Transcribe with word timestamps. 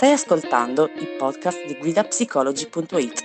Stai 0.00 0.12
ascoltando 0.12 0.88
il 0.94 1.08
podcast 1.18 1.66
di 1.66 1.76
guidapsicology.it, 1.76 3.24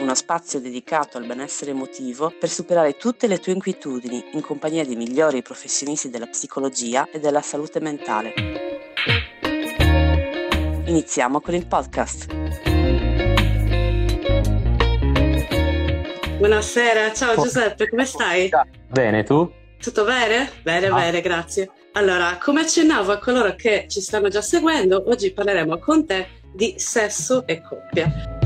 uno 0.00 0.14
spazio 0.14 0.60
dedicato 0.60 1.16
al 1.16 1.24
benessere 1.24 1.70
emotivo 1.70 2.30
per 2.38 2.50
superare 2.50 2.98
tutte 2.98 3.26
le 3.26 3.38
tue 3.38 3.52
inquietudini 3.52 4.22
in 4.32 4.42
compagnia 4.42 4.84
dei 4.84 4.96
migliori 4.96 5.40
professionisti 5.40 6.10
della 6.10 6.26
psicologia 6.26 7.08
e 7.10 7.20
della 7.20 7.40
salute 7.40 7.80
mentale. 7.80 8.34
Iniziamo 10.84 11.40
con 11.40 11.54
il 11.54 11.66
podcast. 11.66 12.26
Buonasera, 16.36 17.14
ciao 17.14 17.34
Giuseppe, 17.34 17.88
come 17.88 18.04
stai? 18.04 18.50
Bene, 18.88 19.24
tu? 19.24 19.50
Tutto 19.80 20.04
bene? 20.04 20.50
Bene, 20.62 20.88
ah. 20.88 20.94
bene, 20.94 21.22
grazie. 21.22 21.70
Allora, 21.92 22.38
come 22.40 22.60
accennavo 22.60 23.12
a 23.12 23.18
coloro 23.18 23.54
che 23.54 23.86
ci 23.88 24.00
stanno 24.00 24.28
già 24.28 24.42
seguendo, 24.42 25.04
oggi 25.06 25.32
parleremo 25.32 25.78
con 25.78 26.06
te 26.06 26.28
di 26.52 26.74
sesso 26.76 27.46
e 27.46 27.60
coppia. 27.60 28.36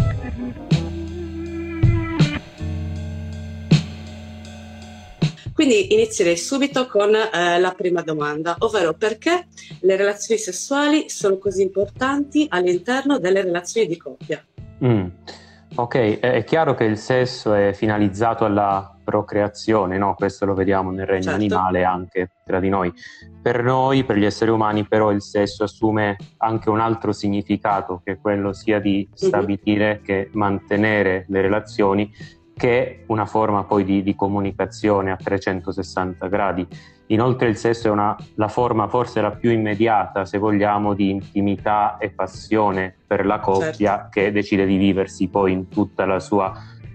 Quindi 5.54 5.92
inizierei 5.92 6.36
subito 6.36 6.86
con 6.86 7.14
eh, 7.14 7.60
la 7.60 7.72
prima 7.72 8.00
domanda, 8.02 8.56
ovvero 8.60 8.94
perché 8.94 9.46
le 9.80 9.96
relazioni 9.96 10.40
sessuali 10.40 11.10
sono 11.10 11.38
così 11.38 11.62
importanti 11.62 12.46
all'interno 12.48 13.18
delle 13.18 13.42
relazioni 13.42 13.86
di 13.86 13.96
coppia? 13.96 14.42
Mm. 14.84 15.06
Ok, 15.74 16.20
è 16.20 16.44
chiaro 16.44 16.74
che 16.74 16.84
il 16.84 16.98
sesso 16.98 17.54
è 17.54 17.72
finalizzato 17.72 18.44
alla 18.44 18.91
procreazione, 19.02 19.98
no? 19.98 20.14
questo 20.14 20.44
lo 20.44 20.54
vediamo 20.54 20.90
nel 20.90 21.06
regno 21.06 21.22
certo. 21.22 21.38
animale 21.38 21.84
anche 21.84 22.30
tra 22.44 22.60
di 22.60 22.68
noi. 22.68 22.92
Per 23.40 23.62
noi, 23.62 24.04
per 24.04 24.16
gli 24.16 24.24
esseri 24.24 24.50
umani, 24.50 24.86
però 24.86 25.10
il 25.10 25.22
sesso 25.22 25.64
assume 25.64 26.16
anche 26.38 26.70
un 26.70 26.80
altro 26.80 27.12
significato, 27.12 28.00
che 28.04 28.12
è 28.12 28.20
quello 28.20 28.52
sia 28.52 28.80
di 28.80 29.06
mhm. 29.08 29.14
stabilire 29.14 29.94
mm-hmm. 29.94 30.04
che 30.04 30.30
mantenere 30.32 31.24
le 31.28 31.40
relazioni, 31.40 32.10
che 32.54 33.04
una 33.06 33.26
forma 33.26 33.64
poi 33.64 33.84
di, 33.84 34.02
di 34.02 34.14
comunicazione 34.14 35.10
a 35.10 35.16
360 35.16 36.28
gradi. 36.28 36.66
Inoltre 37.06 37.48
il 37.48 37.56
sesso 37.56 37.88
è 37.88 37.90
una, 37.90 38.16
la 38.36 38.48
forma 38.48 38.88
forse 38.88 39.20
la 39.20 39.32
più 39.32 39.50
immediata, 39.50 40.24
se 40.24 40.38
vogliamo, 40.38 40.94
di 40.94 41.10
intimità 41.10 41.98
e 41.98 42.10
passione 42.10 42.94
per 43.06 43.26
la 43.26 43.38
coppia 43.40 43.72
certo. 43.72 44.08
che 44.10 44.32
decide 44.32 44.64
di 44.64 44.76
viversi 44.76 45.28
poi 45.28 45.52
in 45.52 45.68
tutta 45.68 46.06
la 46.06 46.20
sua 46.20 46.52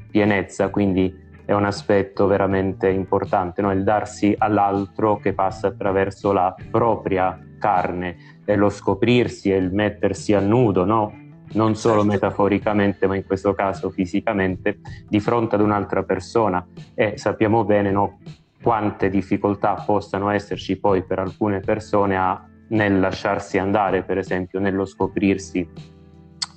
pienezza, 0.09 0.69
quindi 0.69 1.13
è 1.47 1.53
un 1.53 1.63
aspetto 1.63 2.27
veramente 2.27 2.89
importante, 2.89 3.61
no? 3.61 3.71
il 3.71 3.85
darsi 3.85 4.35
all'altro 4.37 5.15
che 5.15 5.31
passa 5.31 5.67
attraverso 5.67 6.33
la 6.33 6.53
propria 6.69 7.39
carne, 7.57 8.41
è 8.43 8.53
lo 8.57 8.69
scoprirsi 8.69 9.53
e 9.53 9.55
il 9.55 9.71
mettersi 9.71 10.33
a 10.33 10.41
nudo, 10.41 10.83
no? 10.83 11.13
non 11.53 11.77
solo 11.77 12.01
certo. 12.01 12.11
metaforicamente, 12.11 13.07
ma 13.07 13.15
in 13.15 13.25
questo 13.25 13.53
caso 13.53 13.89
fisicamente, 13.89 14.79
di 15.07 15.21
fronte 15.21 15.55
ad 15.55 15.61
un'altra 15.61 16.03
persona. 16.03 16.67
E 16.93 17.17
sappiamo 17.17 17.63
bene 17.63 17.91
no, 17.91 18.19
quante 18.61 19.09
difficoltà 19.09 19.81
possano 19.85 20.29
esserci 20.29 20.77
poi 20.77 21.05
per 21.05 21.19
alcune 21.19 21.61
persone 21.61 22.17
a, 22.17 22.45
nel 22.71 22.99
lasciarsi 22.99 23.57
andare, 23.57 24.03
per 24.03 24.17
esempio, 24.17 24.59
nello 24.59 24.83
scoprirsi 24.83 25.65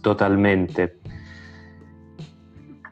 totalmente. 0.01 0.99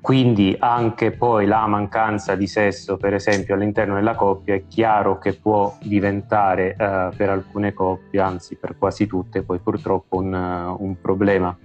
Quindi 0.00 0.56
anche 0.58 1.10
poi 1.10 1.46
la 1.46 1.66
mancanza 1.66 2.34
di 2.34 2.46
sesso, 2.46 2.96
per 2.96 3.14
esempio, 3.14 3.54
all'interno 3.54 3.94
della 3.94 4.14
coppia 4.14 4.54
è 4.54 4.64
chiaro 4.66 5.18
che 5.18 5.34
può 5.34 5.76
diventare 5.82 6.76
eh, 6.78 7.08
per 7.16 7.28
alcune 7.28 7.74
coppie, 7.74 8.20
anzi 8.20 8.56
per 8.56 8.76
quasi 8.78 9.06
tutte, 9.06 9.42
poi 9.42 9.58
purtroppo 9.58 10.18
un, 10.18 10.32
uh, 10.32 10.82
un 10.82 11.00
problema. 11.00 11.56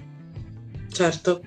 Certo. 0.89 1.41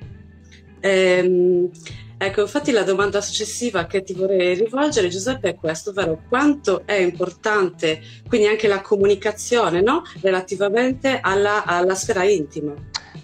Ehm, 0.81 1.71
Ecco, 2.19 2.41
infatti 2.41 2.71
la 2.71 2.83
domanda 2.83 3.21
successiva 3.21 3.84
che 3.84 4.03
ti 4.03 4.15
vorrei 4.15 4.55
rivolgere, 4.55 5.09
Giuseppe, 5.09 5.50
è 5.50 5.55
questa, 5.55 5.91
ovvero 5.91 6.22
quanto 6.27 6.87
è 6.87 6.94
importante 6.94 8.00
quindi 8.27 8.47
anche 8.47 8.69
la 8.69 8.81
comunicazione 8.81 9.83
no? 9.83 10.03
relativamente 10.22 11.19
alla, 11.21 11.65
alla 11.65 11.94
sfera 11.94 12.25
intima. 12.25 12.72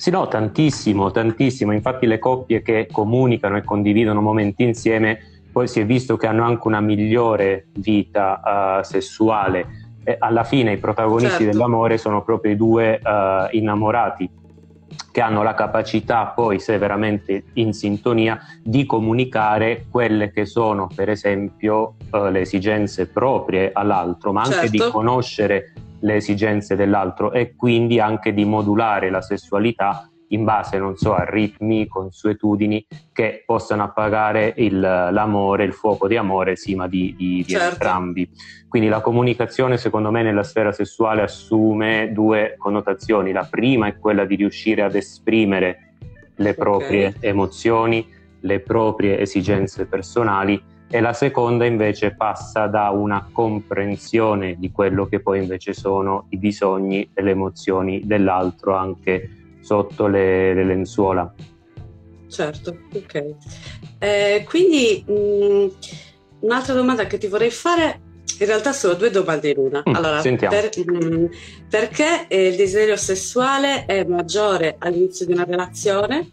Sì, 0.02 0.10
no, 0.10 0.26
tantissimo, 0.26 1.12
tantissimo. 1.12 1.70
Infatti 1.70 2.06
le 2.06 2.18
coppie 2.18 2.60
che 2.60 2.88
comunicano 2.90 3.56
e 3.56 3.62
condividono 3.62 4.20
momenti 4.20 4.64
insieme, 4.64 5.20
poi 5.52 5.68
si 5.68 5.78
è 5.78 5.86
visto 5.86 6.16
che 6.16 6.26
hanno 6.26 6.42
anche 6.42 6.66
una 6.66 6.80
migliore 6.80 7.68
vita 7.74 8.80
uh, 8.80 8.82
sessuale. 8.82 9.64
E 10.02 10.16
alla 10.18 10.42
fine 10.42 10.72
i 10.72 10.78
protagonisti 10.78 11.44
certo. 11.44 11.52
dell'amore 11.52 11.98
sono 11.98 12.24
proprio 12.24 12.50
i 12.50 12.56
due 12.56 12.98
uh, 13.00 13.56
innamorati 13.56 14.28
che 15.12 15.20
hanno 15.20 15.44
la 15.44 15.54
capacità 15.54 16.26
poi, 16.34 16.58
se 16.58 16.78
veramente 16.78 17.44
in 17.52 17.72
sintonia, 17.72 18.40
di 18.60 18.84
comunicare 18.84 19.86
quelle 19.88 20.32
che 20.32 20.46
sono, 20.46 20.88
per 20.92 21.10
esempio, 21.10 21.94
uh, 22.10 22.24
le 22.24 22.40
esigenze 22.40 23.06
proprie 23.06 23.70
all'altro, 23.72 24.32
ma 24.32 24.42
anche 24.42 24.66
certo. 24.66 24.70
di 24.70 24.90
conoscere 24.90 25.72
le 26.02 26.16
esigenze 26.16 26.76
dell'altro 26.76 27.32
e 27.32 27.54
quindi 27.56 27.98
anche 28.00 28.32
di 28.32 28.44
modulare 28.44 29.10
la 29.10 29.22
sessualità 29.22 30.06
in 30.32 30.44
base, 30.44 30.78
non 30.78 30.96
so, 30.96 31.14
a 31.14 31.24
ritmi, 31.24 31.86
consuetudini 31.86 32.86
che 33.12 33.42
possano 33.44 33.82
appagare 33.82 34.54
il, 34.56 34.80
l'amore, 34.80 35.64
il 35.64 35.74
fuoco 35.74 36.08
di 36.08 36.16
amore, 36.16 36.56
sì, 36.56 36.74
ma 36.74 36.88
di, 36.88 37.14
di, 37.16 37.42
di 37.44 37.52
certo. 37.52 37.72
entrambi. 37.72 38.30
Quindi 38.66 38.88
la 38.88 39.02
comunicazione, 39.02 39.76
secondo 39.76 40.10
me, 40.10 40.22
nella 40.22 40.42
sfera 40.42 40.72
sessuale 40.72 41.20
assume 41.20 42.12
due 42.12 42.54
connotazioni. 42.56 43.30
La 43.32 43.46
prima 43.48 43.88
è 43.88 43.98
quella 43.98 44.24
di 44.24 44.36
riuscire 44.36 44.80
ad 44.80 44.94
esprimere 44.94 45.96
le 46.36 46.54
proprie 46.54 47.08
okay. 47.08 47.28
emozioni, 47.28 48.08
le 48.40 48.60
proprie 48.60 49.18
esigenze 49.20 49.84
personali 49.84 50.60
e 50.94 51.00
la 51.00 51.14
seconda 51.14 51.64
invece 51.64 52.14
passa 52.14 52.66
da 52.66 52.90
una 52.90 53.26
comprensione 53.32 54.56
di 54.58 54.70
quello 54.70 55.06
che 55.06 55.20
poi 55.20 55.40
invece 55.40 55.72
sono 55.72 56.26
i 56.28 56.36
bisogni 56.36 57.08
e 57.14 57.22
le 57.22 57.30
emozioni 57.30 58.02
dell'altro 58.04 58.76
anche 58.76 59.56
sotto 59.62 60.06
le, 60.06 60.52
le 60.52 60.64
lenzuola. 60.64 61.32
Certo, 62.28 62.76
ok. 62.92 63.34
Eh, 63.98 64.44
quindi 64.46 65.02
mh, 65.06 65.12
mm, 65.12 65.66
un'altra 66.40 66.74
domanda 66.74 67.06
che 67.06 67.16
ti 67.16 67.26
vorrei 67.26 67.50
fare, 67.50 68.00
in 68.38 68.46
realtà 68.46 68.74
sono 68.74 68.92
due 68.92 69.08
domande 69.08 69.48
in 69.48 69.56
una. 69.56 69.82
Mm, 69.88 69.94
allora, 69.94 70.20
per, 70.20 70.70
mh, 70.76 71.04
mm, 71.06 71.24
perché 71.70 72.26
il 72.28 72.54
desiderio 72.54 72.96
sessuale 72.96 73.86
è 73.86 74.04
maggiore 74.04 74.76
all'inizio 74.78 75.24
di 75.24 75.32
una 75.32 75.44
relazione? 75.44 76.32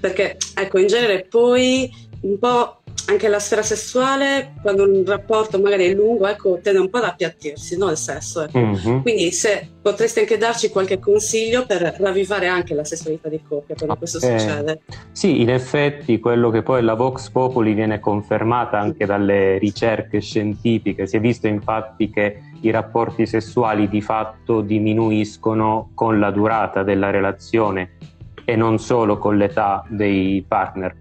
Perché, 0.00 0.38
ecco, 0.56 0.78
in 0.80 0.88
genere 0.88 1.24
poi 1.30 1.88
un 2.22 2.38
po' 2.40 2.81
anche 3.06 3.28
la 3.28 3.38
sfera 3.38 3.62
sessuale, 3.62 4.54
quando 4.62 4.84
un 4.84 5.04
rapporto 5.04 5.60
magari 5.60 5.86
è 5.86 5.94
lungo, 5.94 6.26
ecco, 6.26 6.58
tende 6.62 6.78
un 6.78 6.90
po' 6.90 6.98
ad 6.98 7.04
appiattirsi, 7.04 7.76
no? 7.76 7.90
Il 7.90 7.96
sesso. 7.96 8.42
Ecco. 8.42 8.58
Mm-hmm. 8.58 9.00
Quindi 9.00 9.32
se 9.32 9.68
potresti 9.82 10.20
anche 10.20 10.38
darci 10.38 10.68
qualche 10.70 10.98
consiglio 10.98 11.66
per 11.66 11.96
ravvivare 11.98 12.46
anche 12.46 12.74
la 12.74 12.84
sessualità 12.84 13.28
di 13.28 13.42
coppia 13.42 13.74
quando 13.74 13.96
questo 13.96 14.18
eh, 14.18 14.38
succede. 14.38 14.80
Sì, 15.10 15.40
in 15.40 15.50
effetti 15.50 16.20
quello 16.20 16.50
che 16.50 16.62
poi 16.62 16.82
la 16.82 16.94
Vox 16.94 17.30
Populi 17.30 17.72
viene 17.74 17.98
confermata 17.98 18.78
anche 18.78 19.06
dalle 19.06 19.58
ricerche 19.58 20.20
scientifiche, 20.20 21.06
si 21.06 21.16
è 21.16 21.20
visto 21.20 21.46
infatti 21.46 22.10
che 22.10 22.40
i 22.60 22.70
rapporti 22.70 23.26
sessuali 23.26 23.88
di 23.88 24.00
fatto 24.00 24.60
diminuiscono 24.60 25.90
con 25.94 26.20
la 26.20 26.30
durata 26.30 26.82
della 26.82 27.10
relazione 27.10 27.96
e 28.44 28.56
non 28.56 28.78
solo 28.78 29.18
con 29.18 29.36
l'età 29.36 29.84
dei 29.88 30.44
partner 30.46 30.94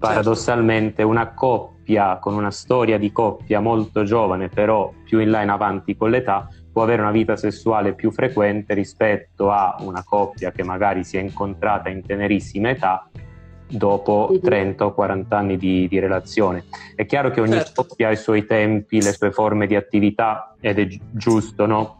paradossalmente 0.00 1.02
una 1.02 1.34
coppia 1.34 2.16
con 2.18 2.34
una 2.34 2.50
storia 2.50 2.98
di 2.98 3.12
coppia 3.12 3.60
molto 3.60 4.02
giovane, 4.02 4.48
però 4.48 4.90
più 5.04 5.20
in 5.20 5.30
là 5.30 5.42
in 5.42 5.50
avanti 5.50 5.94
con 5.94 6.08
l'età, 6.08 6.48
può 6.72 6.82
avere 6.82 7.02
una 7.02 7.10
vita 7.10 7.36
sessuale 7.36 7.94
più 7.94 8.10
frequente 8.10 8.72
rispetto 8.72 9.50
a 9.50 9.76
una 9.80 10.02
coppia 10.02 10.52
che 10.52 10.62
magari 10.62 11.04
si 11.04 11.18
è 11.18 11.20
incontrata 11.20 11.90
in 11.90 12.02
tenerissima 12.02 12.70
età 12.70 13.10
dopo 13.68 14.32
30 14.42 14.86
o 14.86 14.94
40 14.94 15.36
anni 15.36 15.56
di, 15.58 15.86
di 15.86 15.98
relazione. 15.98 16.64
È 16.94 17.04
chiaro 17.04 17.30
che 17.30 17.42
ogni 17.42 17.52
certo. 17.52 17.84
coppia 17.84 18.08
ha 18.08 18.12
i 18.12 18.16
suoi 18.16 18.46
tempi, 18.46 19.02
le 19.02 19.12
sue 19.12 19.30
forme 19.30 19.66
di 19.66 19.76
attività 19.76 20.54
ed 20.60 20.78
è 20.78 20.88
giusto, 21.12 21.66
no? 21.66 21.99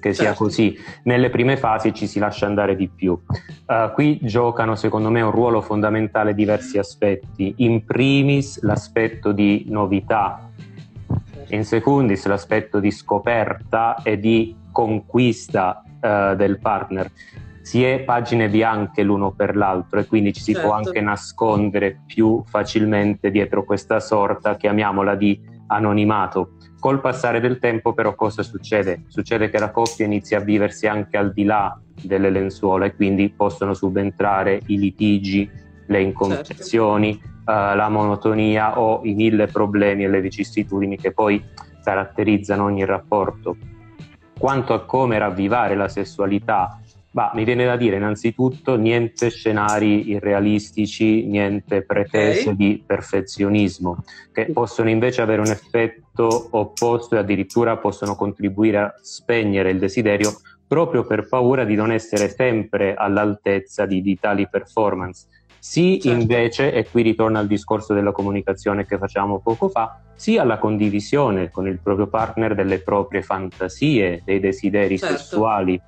Che 0.00 0.12
sia 0.12 0.24
certo. 0.28 0.44
così. 0.44 0.76
Nelle 1.04 1.30
prime 1.30 1.56
fasi 1.56 1.94
ci 1.94 2.06
si 2.06 2.18
lascia 2.18 2.46
andare 2.46 2.74
di 2.74 2.88
più. 2.88 3.12
Uh, 3.12 3.92
qui 3.92 4.18
giocano 4.22 4.74
secondo 4.74 5.10
me 5.10 5.20
un 5.20 5.30
ruolo 5.30 5.60
fondamentale 5.60 6.34
diversi 6.34 6.78
aspetti. 6.78 7.54
In 7.58 7.84
primis 7.84 8.60
l'aspetto 8.62 9.30
di 9.30 9.66
novità, 9.68 10.50
in 11.48 11.64
secundis 11.64 12.26
l'aspetto 12.26 12.80
di 12.80 12.90
scoperta 12.90 14.02
e 14.02 14.18
di 14.18 14.56
conquista 14.72 15.82
uh, 15.84 16.34
del 16.34 16.58
partner. 16.58 17.10
Si 17.62 17.84
è 17.84 18.00
pagine 18.00 18.48
bianche 18.48 19.02
l'uno 19.02 19.30
per 19.32 19.54
l'altro 19.54 20.00
e 20.00 20.06
quindi 20.06 20.32
ci 20.32 20.40
si 20.40 20.52
certo. 20.52 20.66
può 20.66 20.76
anche 20.76 21.00
nascondere 21.00 22.00
più 22.06 22.42
facilmente 22.46 23.30
dietro 23.30 23.64
questa 23.64 24.00
sorta, 24.00 24.56
chiamiamola 24.56 25.14
di 25.14 25.49
anonimato. 25.70 26.52
Col 26.78 27.00
passare 27.00 27.40
del 27.40 27.58
tempo 27.58 27.92
però 27.92 28.14
cosa 28.14 28.42
succede? 28.42 29.04
Succede 29.08 29.50
che 29.50 29.58
la 29.58 29.70
coppia 29.70 30.04
inizia 30.04 30.38
a 30.38 30.42
viversi 30.42 30.86
anche 30.86 31.16
al 31.16 31.32
di 31.32 31.44
là 31.44 31.78
delle 32.02 32.30
lenzuola 32.30 32.86
e 32.86 32.94
quindi 32.94 33.30
possono 33.30 33.74
subentrare 33.74 34.60
i 34.66 34.78
litigi, 34.78 35.48
le 35.86 36.00
incomprensioni, 36.00 37.14
certo. 37.14 37.50
uh, 37.50 37.76
la 37.76 37.88
monotonia 37.88 38.78
o 38.78 39.00
i 39.04 39.14
mille 39.14 39.46
problemi 39.46 40.04
e 40.04 40.08
le 40.08 40.20
vicissitudini 40.20 40.96
che 40.96 41.12
poi 41.12 41.42
caratterizzano 41.82 42.64
ogni 42.64 42.84
rapporto. 42.84 43.56
Quanto 44.38 44.72
a 44.72 44.84
come 44.84 45.18
ravvivare 45.18 45.74
la 45.74 45.88
sessualità 45.88 46.80
Bah, 47.12 47.32
mi 47.34 47.42
viene 47.42 47.64
da 47.64 47.76
dire 47.76 47.96
innanzitutto 47.96 48.76
niente 48.76 49.30
scenari 49.30 50.10
irrealistici, 50.10 51.26
niente 51.26 51.82
pretese 51.82 52.50
okay. 52.50 52.56
di 52.56 52.82
perfezionismo, 52.86 54.04
che 54.32 54.46
possono 54.52 54.90
invece 54.90 55.20
avere 55.20 55.40
un 55.40 55.48
effetto 55.48 56.48
opposto 56.52 57.16
e 57.16 57.18
addirittura 57.18 57.78
possono 57.78 58.14
contribuire 58.14 58.78
a 58.78 58.94
spegnere 59.00 59.70
il 59.70 59.80
desiderio 59.80 60.40
proprio 60.68 61.04
per 61.04 61.26
paura 61.26 61.64
di 61.64 61.74
non 61.74 61.90
essere 61.90 62.28
sempre 62.28 62.94
all'altezza 62.94 63.86
di, 63.86 64.02
di 64.02 64.16
tali 64.16 64.48
performance. 64.48 65.26
Sì, 65.58 65.98
certo. 66.00 66.16
invece, 66.16 66.72
e 66.72 66.88
qui 66.88 67.02
ritorna 67.02 67.40
al 67.40 67.48
discorso 67.48 67.92
della 67.92 68.12
comunicazione 68.12 68.86
che 68.86 68.98
facciamo 68.98 69.40
poco 69.40 69.68
fa, 69.68 70.00
sì 70.14 70.38
alla 70.38 70.58
condivisione 70.58 71.50
con 71.50 71.66
il 71.66 71.80
proprio 71.82 72.06
partner 72.06 72.54
delle 72.54 72.78
proprie 72.78 73.22
fantasie, 73.22 74.22
dei 74.24 74.38
desideri 74.38 74.96
certo. 74.96 75.16
sessuali 75.16 75.80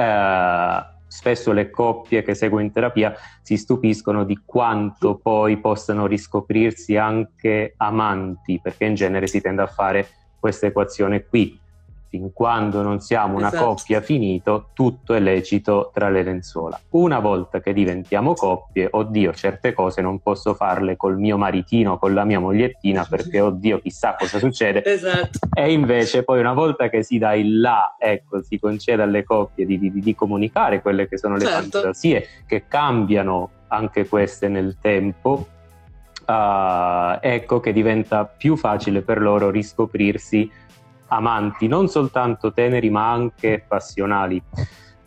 eh, 0.00 0.84
spesso 1.06 1.52
le 1.52 1.70
coppie 1.70 2.22
che 2.22 2.34
seguo 2.34 2.60
in 2.60 2.72
terapia 2.72 3.14
si 3.42 3.56
stupiscono 3.56 4.24
di 4.24 4.40
quanto 4.44 5.16
poi 5.16 5.58
possano 5.58 6.06
riscoprirsi 6.06 6.96
anche 6.96 7.74
amanti, 7.76 8.60
perché 8.62 8.84
in 8.84 8.94
genere 8.94 9.26
si 9.26 9.40
tende 9.40 9.62
a 9.62 9.66
fare 9.66 10.08
questa 10.38 10.66
equazione 10.66 11.26
qui 11.26 11.58
fin 12.10 12.32
quando 12.32 12.82
non 12.82 13.00
siamo 13.00 13.36
una 13.36 13.46
esatto. 13.46 13.66
coppia 13.66 14.00
finito, 14.00 14.70
tutto 14.74 15.14
è 15.14 15.20
lecito 15.20 15.90
tra 15.94 16.10
le 16.10 16.24
lenzuola. 16.24 16.78
Una 16.90 17.20
volta 17.20 17.60
che 17.60 17.72
diventiamo 17.72 18.34
coppie, 18.34 18.88
oddio, 18.90 19.32
certe 19.32 19.72
cose 19.72 20.02
non 20.02 20.18
posso 20.18 20.54
farle 20.54 20.96
col 20.96 21.18
mio 21.18 21.38
maritino, 21.38 21.98
con 21.98 22.12
la 22.12 22.24
mia 22.24 22.40
mogliettina, 22.40 23.06
perché 23.08 23.40
oddio, 23.40 23.80
chissà 23.80 24.16
cosa 24.18 24.38
succede. 24.38 24.84
Esatto. 24.84 25.38
E 25.54 25.72
invece 25.72 26.24
poi 26.24 26.40
una 26.40 26.52
volta 26.52 26.88
che 26.90 27.04
si 27.04 27.16
dà 27.16 27.34
il 27.34 27.60
là, 27.60 27.94
ecco, 27.96 28.42
si 28.42 28.58
concede 28.58 29.02
alle 29.02 29.22
coppie 29.22 29.64
di, 29.64 29.78
di, 29.78 29.92
di 29.92 30.14
comunicare 30.14 30.82
quelle 30.82 31.08
che 31.08 31.16
sono 31.16 31.36
le 31.36 31.46
certo. 31.46 31.80
fantasie, 31.80 32.26
che 32.44 32.64
cambiano 32.66 33.50
anche 33.68 34.08
queste 34.08 34.48
nel 34.48 34.78
tempo, 34.80 35.46
uh, 36.26 37.18
ecco 37.20 37.60
che 37.60 37.72
diventa 37.72 38.24
più 38.24 38.56
facile 38.56 39.02
per 39.02 39.20
loro 39.20 39.48
riscoprirsi 39.50 40.50
amanti 41.10 41.66
non 41.68 41.88
soltanto 41.88 42.52
teneri 42.52 42.90
ma 42.90 43.10
anche 43.10 43.64
passionali. 43.66 44.42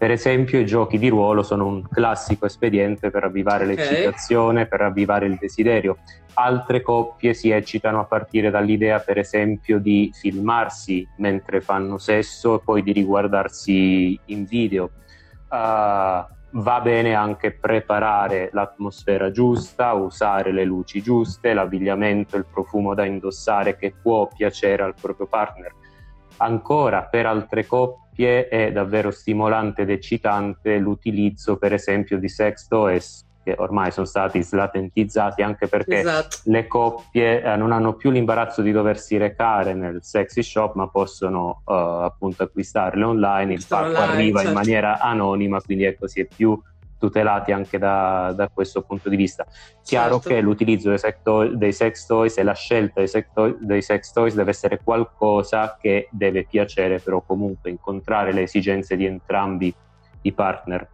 Per 0.04 0.12
esempio 0.12 0.60
i 0.60 0.66
giochi 0.66 0.98
di 0.98 1.08
ruolo 1.08 1.44
sono 1.44 1.66
un 1.66 1.88
classico 1.88 2.46
espediente 2.46 3.10
per 3.10 3.24
avvivare 3.24 3.64
okay. 3.64 3.76
l'eccitazione, 3.76 4.66
per 4.66 4.82
avvivare 4.82 5.28
il 5.28 5.38
desiderio. 5.40 6.00
Altre 6.34 6.82
coppie 6.82 7.34
si 7.34 7.52
eccitano 7.52 8.02
a 8.02 8.04
partire 8.04 8.50
dall'idea, 8.50 9.00
per 9.00 9.18
esempio, 9.18 9.80
di 9.80 10.12
filmarsi 10.14 11.08
mentre 11.20 11.62
fanno 11.62 11.98
sesso 11.98 12.56
e 12.56 12.62
poi 12.66 12.84
di 12.84 12.92
riguardarsi 12.92 14.20
in 14.26 14.44
video. 14.44 14.90
Uh, 15.48 16.26
va 16.56 16.82
bene 16.82 17.14
anche 17.14 17.52
preparare 17.54 18.50
l'atmosfera 18.52 19.32
giusta, 19.32 19.94
usare 19.94 20.52
le 20.52 20.66
luci 20.66 21.02
giuste, 21.02 21.54
l'abbigliamento, 21.54 22.36
il 22.36 22.46
profumo 22.52 22.94
da 22.94 23.06
indossare 23.06 23.78
che 23.78 23.94
può 24.02 24.28
piacere 24.28 24.84
al 24.84 24.96
proprio 25.00 25.28
partner 25.28 25.74
Ancora 26.38 27.04
per 27.04 27.26
altre 27.26 27.66
coppie 27.66 28.48
è 28.48 28.72
davvero 28.72 29.12
stimolante 29.12 29.84
ed 29.84 29.90
eccitante 29.90 30.78
l'utilizzo 30.78 31.58
per 31.58 31.74
esempio 31.74 32.18
di 32.18 32.30
sex 32.30 32.68
toys 32.68 33.26
che 33.44 33.56
ormai 33.58 33.92
sono 33.92 34.06
stati 34.06 34.42
slatentizzati 34.42 35.42
anche 35.42 35.68
perché 35.68 36.00
esatto. 36.00 36.38
le 36.46 36.66
coppie 36.66 37.44
eh, 37.44 37.56
non 37.58 37.74
hanno 37.74 37.94
più 37.94 38.10
l'imbarazzo 38.10 38.62
di 38.62 38.72
doversi 38.72 39.18
recare 39.18 39.74
nel 39.74 40.00
sexy 40.02 40.42
shop 40.42 40.76
ma 40.76 40.88
possono 40.88 41.62
uh, 41.66 41.72
appunto 41.74 42.44
acquistarle 42.44 43.04
online, 43.04 43.54
il 43.54 43.66
pacco 43.68 43.98
arriva 43.98 44.40
certo. 44.40 44.48
in 44.48 44.54
maniera 44.54 45.00
anonima 45.00 45.62
quindi 45.62 45.84
ecco 45.84 46.08
si 46.08 46.22
è 46.22 46.26
più 46.26 46.58
tutelati 47.04 47.52
anche 47.52 47.78
da, 47.78 48.32
da 48.34 48.48
questo 48.48 48.82
punto 48.82 49.10
di 49.10 49.18
vista. 49.18 49.46
Chiaro 49.84 50.14
certo. 50.14 50.30
che 50.30 50.40
l'utilizzo 50.40 50.88
dei 50.88 50.98
sex, 50.98 51.16
toy, 51.22 51.58
dei 51.58 51.74
sex, 51.74 52.06
toys 52.06 52.38
e 52.38 52.44
la 52.44 52.54
scelta 52.54 53.00
dei 53.00 53.10
sex, 53.10 53.26
toy, 53.34 53.58
dei 53.60 53.82
sex, 53.82 54.12
toys 54.14 54.36
deve 54.36 54.52
essere 54.52 54.80
qualcosa 54.82 55.78
che 55.78 56.08
deve 56.12 56.46
piacere, 56.46 57.00
però 57.00 57.20
comunque 57.20 57.70
incontrare 57.70 58.32
le 58.32 58.44
esigenze 58.44 58.96
di 58.96 59.06
entrambi 59.06 59.74
i 60.22 60.32
partner. 60.32 60.88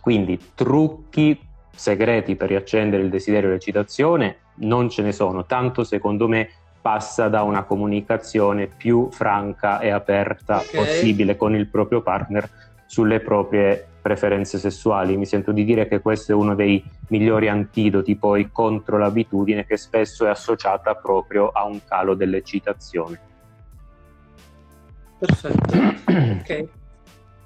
Quindi 0.00 0.40
trucchi 0.54 1.38
segreti 1.74 2.34
per 2.34 2.48
riaccendere 2.48 3.02
il 3.02 3.10
desiderio 3.10 3.50
e 3.50 3.52
l'eccitazione 3.52 4.36
non 4.56 4.88
ce 4.88 5.02
ne 5.02 5.12
sono, 5.12 5.44
tanto 5.44 5.84
secondo 5.84 6.26
me 6.26 6.48
passa 6.80 7.28
da 7.28 7.42
una 7.42 7.64
comunicazione 7.64 8.66
più 8.66 9.08
franca 9.10 9.78
e 9.78 9.90
aperta 9.90 10.56
okay. 10.56 10.74
possibile 10.74 11.36
con 11.36 11.54
il 11.54 11.68
proprio 11.68 12.00
partner 12.00 12.71
sulle 12.92 13.20
proprie 13.20 13.86
preferenze 14.02 14.58
sessuali. 14.58 15.16
Mi 15.16 15.24
sento 15.24 15.50
di 15.50 15.64
dire 15.64 15.88
che 15.88 16.02
questo 16.02 16.32
è 16.32 16.34
uno 16.34 16.54
dei 16.54 16.84
migliori 17.08 17.48
antidoti 17.48 18.16
poi 18.16 18.50
contro 18.52 18.98
l'abitudine 18.98 19.64
che 19.64 19.78
spesso 19.78 20.26
è 20.26 20.28
associata 20.28 20.94
proprio 20.94 21.48
a 21.48 21.64
un 21.64 21.80
calo 21.88 22.12
dell'eccitazione. 22.12 23.18
Perfetto. 25.18 25.74
ok. 26.04 26.68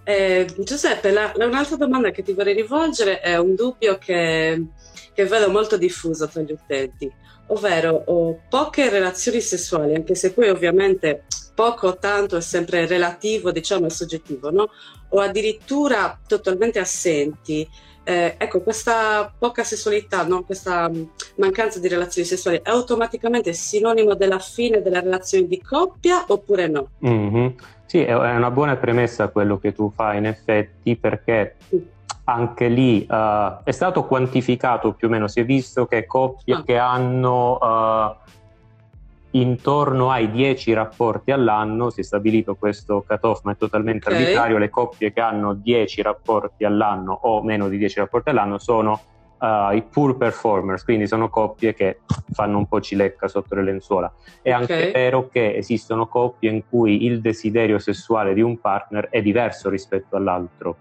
Eh, 0.03 0.47
Giuseppe, 0.59 1.13
la, 1.13 1.33
un'altra 1.37 1.77
domanda 1.77 2.11
che 2.11 2.25
ti 2.25 2.33
vorrei 2.33 2.55
rivolgere 2.55 3.21
è 3.21 3.39
un 3.39 3.55
dubbio 3.55 3.99
che, 3.99 4.67
che 5.15 5.25
vedo 5.27 5.49
molto 5.49 5.77
diffuso 5.77 6.27
tra 6.27 6.43
gli 6.43 6.51
utenti, 6.51 7.09
ovvero 7.49 8.03
ho 8.07 8.41
poche 8.49 8.91
relazioni 8.91 9.41
sessuali, 9.41 9.95
anche 9.95 10.17
se 10.17 10.33
poi 10.33 10.49
ovviamente 10.49 11.23
poco 11.57 11.89
o 11.89 11.97
tanto 11.97 12.37
è 12.37 12.41
sempre 12.43 12.87
relativo, 12.87 13.51
diciamo, 13.51 13.87
e 13.87 13.91
soggettivo, 13.91 14.51
no? 14.51 14.69
o 15.09 15.21
addirittura 15.21 16.19
totalmente 16.27 16.79
assenti. 16.79 17.67
Eh, 18.05 18.37
ecco, 18.39 18.61
questa 18.61 19.33
poca 19.37 19.65
sessualità, 19.65 20.25
no? 20.25 20.45
questa 20.45 20.89
mm, 20.89 21.03
mancanza 21.37 21.81
di 21.81 21.89
relazioni 21.89 22.29
sessuali 22.29 22.61
è 22.63 22.69
automaticamente 22.69 23.53
sinonimo 23.53 24.15
della 24.15 24.39
fine 24.39 24.83
della 24.83 25.01
relazione 25.01 25.49
di 25.49 25.61
coppia 25.61 26.25
oppure 26.29 26.69
no? 26.69 26.91
Mm-hmm. 27.05 27.47
Sì, 27.87 28.03
è 28.03 28.15
una 28.15 28.51
buona 28.51 28.77
premessa 28.77 29.29
quello 29.29 29.59
che 29.59 29.73
tu 29.73 29.91
fai 29.95 30.19
in 30.19 30.27
effetti 30.27 30.97
perché 30.97 31.57
anche 32.25 32.69
lì 32.69 33.07
uh, 33.09 33.63
è 33.65 33.71
stato 33.71 34.05
quantificato 34.05 34.93
più 34.93 35.09
o 35.09 35.11
meno, 35.11 35.27
si 35.27 35.41
è 35.41 35.45
visto 35.45 35.87
che 35.87 36.07
coppie 36.07 36.55
ah. 36.55 36.63
che 36.63 36.77
hanno... 36.77 37.59
Uh, 37.61 38.25
intorno 39.41 40.11
ai 40.11 40.31
10 40.31 40.73
rapporti 40.73 41.31
all'anno, 41.31 41.91
si 41.91 42.01
è 42.01 42.03
stabilito 42.03 42.55
questo 42.55 43.05
cut-off, 43.07 43.43
ma 43.43 43.53
è 43.53 43.57
totalmente 43.57 44.09
okay. 44.09 44.21
arbitrario, 44.21 44.59
le 44.59 44.71
coppie 44.71 45.13
che 45.13 45.21
hanno 45.21 45.55
10 45.55 46.03
rapporti 46.03 46.65
all'anno 46.65 47.19
o 47.23 47.43
meno 47.43 47.69
di 47.69 47.77
10 47.79 48.01
rapporti 48.01 48.31
all'anno 48.31 48.59
sono 48.59 49.01
uh, 49.39 49.75
i 49.75 49.83
poor 49.83 50.17
performers, 50.17 50.85
quindi 50.85 51.07
sono 51.07 51.29
coppie 51.29 51.75
che 51.75 52.01
fanno 52.33 52.59
un 52.59 52.67
po' 52.67 52.81
cilecca 52.81 53.29
sotto 53.29 53.55
le 53.55 53.63
lenzuola. 53.63 54.13
È 54.41 54.55
okay. 54.55 54.61
anche 54.61 54.91
vero 54.93 55.29
che 55.29 55.57
esistono 55.57 56.07
coppie 56.07 56.51
in 56.51 56.63
cui 56.69 57.05
il 57.05 57.21
desiderio 57.21 57.79
sessuale 57.79 58.35
di 58.35 58.41
un 58.41 58.59
partner 58.61 59.09
è 59.11 59.21
diverso 59.21 59.69
rispetto 59.69 60.17
all'altro, 60.17 60.77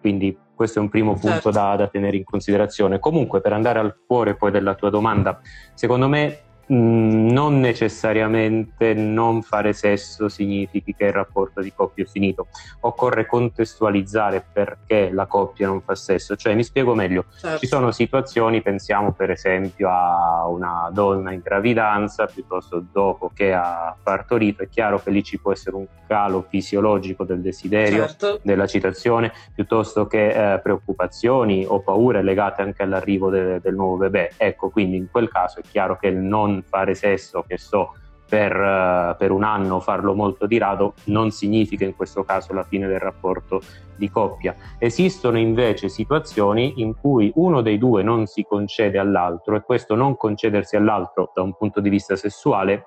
quindi 0.00 0.36
questo 0.54 0.78
è 0.78 0.82
un 0.82 0.88
primo 0.88 1.12
punto 1.12 1.28
certo. 1.28 1.50
da, 1.50 1.76
da 1.76 1.88
tenere 1.88 2.16
in 2.16 2.24
considerazione. 2.24 2.98
Comunque, 2.98 3.42
per 3.42 3.52
andare 3.52 3.78
al 3.78 3.94
cuore 4.06 4.36
poi 4.36 4.50
della 4.50 4.74
tua 4.74 4.88
domanda, 4.88 5.38
secondo 5.74 6.08
me 6.08 6.45
Mm, 6.72 7.28
non 7.28 7.60
necessariamente 7.60 8.92
non 8.92 9.42
fare 9.42 9.72
sesso 9.72 10.28
significhi 10.28 10.96
che 10.96 11.04
il 11.04 11.12
rapporto 11.12 11.60
di 11.60 11.72
coppia 11.72 12.02
è 12.02 12.08
finito. 12.08 12.48
Occorre 12.80 13.26
contestualizzare 13.26 14.44
perché 14.52 15.10
la 15.12 15.26
coppia 15.26 15.68
non 15.68 15.80
fa 15.80 15.94
sesso. 15.94 16.34
Cioè, 16.34 16.54
mi 16.56 16.64
spiego 16.64 16.94
meglio. 16.94 17.26
Certo. 17.38 17.58
Ci 17.58 17.66
sono 17.66 17.92
situazioni, 17.92 18.62
pensiamo 18.62 19.12
per 19.12 19.30
esempio 19.30 19.88
a 19.90 20.48
una 20.48 20.90
donna 20.92 21.30
in 21.30 21.40
gravidanza 21.40 22.26
piuttosto 22.26 22.84
dopo 22.90 23.30
che 23.32 23.52
ha 23.52 23.94
partorito. 24.02 24.64
È 24.64 24.68
chiaro 24.68 25.00
che 25.00 25.10
lì 25.10 25.22
ci 25.22 25.38
può 25.38 25.52
essere 25.52 25.76
un 25.76 25.86
calo 26.08 26.46
fisiologico 26.48 27.22
del 27.22 27.42
desiderio, 27.42 28.06
certo. 28.06 28.40
della 28.42 28.66
citazione, 28.66 29.32
piuttosto 29.54 30.08
che 30.08 30.54
eh, 30.54 30.58
preoccupazioni 30.58 31.64
o 31.64 31.80
paure 31.80 32.22
legate 32.22 32.62
anche 32.62 32.82
all'arrivo 32.82 33.30
de- 33.30 33.60
del 33.60 33.74
nuovo 33.74 33.98
bebè. 33.98 34.32
Ecco, 34.36 34.70
quindi 34.70 34.96
in 34.96 35.08
quel 35.12 35.30
caso 35.30 35.60
è 35.60 35.62
chiaro 35.62 35.96
che 35.96 36.08
il 36.08 36.16
non 36.16 36.55
fare 36.62 36.94
sesso, 36.94 37.44
che 37.46 37.58
so, 37.58 37.92
per, 38.28 38.54
uh, 38.56 39.16
per, 39.16 39.30
un 39.30 39.44
anno 39.44 39.80
farlo 39.80 40.14
molto 40.14 40.46
di 40.46 40.58
rado 40.58 40.94
non 41.04 41.30
significa 41.30 41.84
in 41.84 41.94
questo 41.94 42.24
caso 42.24 42.52
la 42.52 42.64
fine 42.64 42.86
del 42.88 42.98
rapporto 42.98 43.60
di 43.96 44.10
coppia. 44.10 44.54
Esistono 44.78 45.38
invece 45.38 45.88
situazioni 45.88 46.74
in 46.76 46.94
cui 46.96 47.30
uno 47.36 47.60
dei 47.60 47.78
due 47.78 48.02
non 48.02 48.26
si 48.26 48.42
concede 48.42 48.98
all'altro 48.98 49.56
e 49.56 49.62
questo 49.62 49.94
non 49.94 50.16
concedersi 50.16 50.76
all'altro 50.76 51.30
da 51.34 51.42
un 51.42 51.56
punto 51.56 51.80
di 51.80 51.88
vista 51.88 52.16
sessuale 52.16 52.86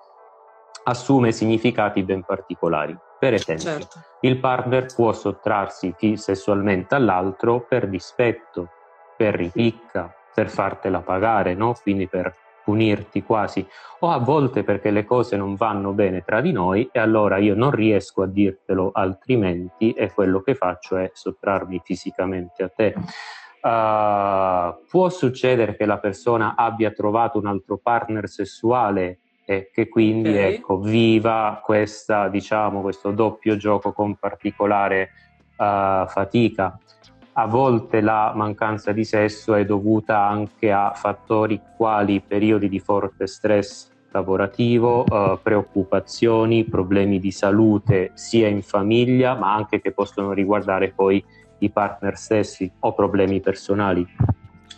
assume 0.84 1.32
significati 1.32 2.04
ben 2.04 2.24
particolari. 2.24 2.98
Per 3.20 3.34
esempio, 3.34 3.66
certo. 3.66 4.00
il 4.22 4.40
partner 4.40 4.94
può 4.94 5.12
sottrarsi 5.12 5.94
sessualmente 6.16 6.96
all'altro 6.96 7.66
per 7.68 7.90
dispetto, 7.90 8.70
per 9.18 9.36
ripicca, 9.36 10.14
per 10.34 10.50
fartela 10.50 11.02
pagare, 11.02 11.54
no? 11.54 11.76
quindi 11.82 12.08
per 12.08 12.34
punirti 12.70 13.24
quasi, 13.24 13.66
o 14.02 14.12
a 14.12 14.20
volte 14.20 14.64
perché 14.64 14.92
le 14.92 15.04
cose 15.04 15.36
non 15.36 15.56
vanno 15.56 15.92
bene 15.92 16.22
tra 16.24 16.40
di 16.40 16.52
noi 16.52 16.88
e 16.92 17.00
allora 17.00 17.38
io 17.38 17.56
non 17.56 17.72
riesco 17.72 18.22
a 18.22 18.28
dirtelo 18.28 18.92
altrimenti 18.94 19.92
e 19.94 20.14
quello 20.14 20.42
che 20.42 20.54
faccio 20.54 20.96
è 20.98 21.10
sottrarmi 21.12 21.82
fisicamente 21.84 22.62
a 22.62 22.70
te. 22.70 22.94
Uh, 23.62 24.86
può 24.88 25.10
succedere 25.10 25.76
che 25.76 25.86
la 25.86 25.98
persona 25.98 26.54
abbia 26.56 26.92
trovato 26.92 27.40
un 27.40 27.48
altro 27.48 27.78
partner 27.78 28.30
sessuale 28.30 29.20
e 29.44 29.72
che 29.74 29.90
quindi 29.90 30.30
okay. 30.30 30.54
ecco, 30.54 30.78
viva 30.80 31.60
questa, 31.64 32.30
diciamo, 32.30 32.82
questo 32.82 33.10
doppio 33.10 33.58
gioco 33.58 33.94
con 33.94 34.16
particolare 34.16 35.10
uh, 35.58 36.06
fatica. 36.06 36.80
A 37.40 37.46
volte 37.46 38.02
la 38.02 38.34
mancanza 38.36 38.92
di 38.92 39.06
sesso 39.06 39.54
è 39.54 39.64
dovuta 39.64 40.28
anche 40.28 40.74
a 40.74 40.92
fattori 40.94 41.62
quali 41.78 42.20
periodi 42.20 42.68
di 42.68 42.82
forte 42.82 43.28
stress 43.28 43.88
lavorativo, 44.12 45.06
uh, 45.08 45.40
preoccupazioni, 45.42 46.66
problemi 46.66 47.18
di 47.18 47.32
salute 47.32 48.12
sia 48.16 48.50
in 48.50 48.62
famiglia 48.62 49.36
ma 49.36 49.54
anche 49.56 49.80
che 49.80 49.94
possono 49.94 50.34
riguardare 50.34 50.92
poi 50.92 51.24
i 51.60 51.70
partner 51.70 52.18
stessi 52.18 52.70
o 52.80 52.94
problemi 52.94 53.40
personali. 53.40 54.06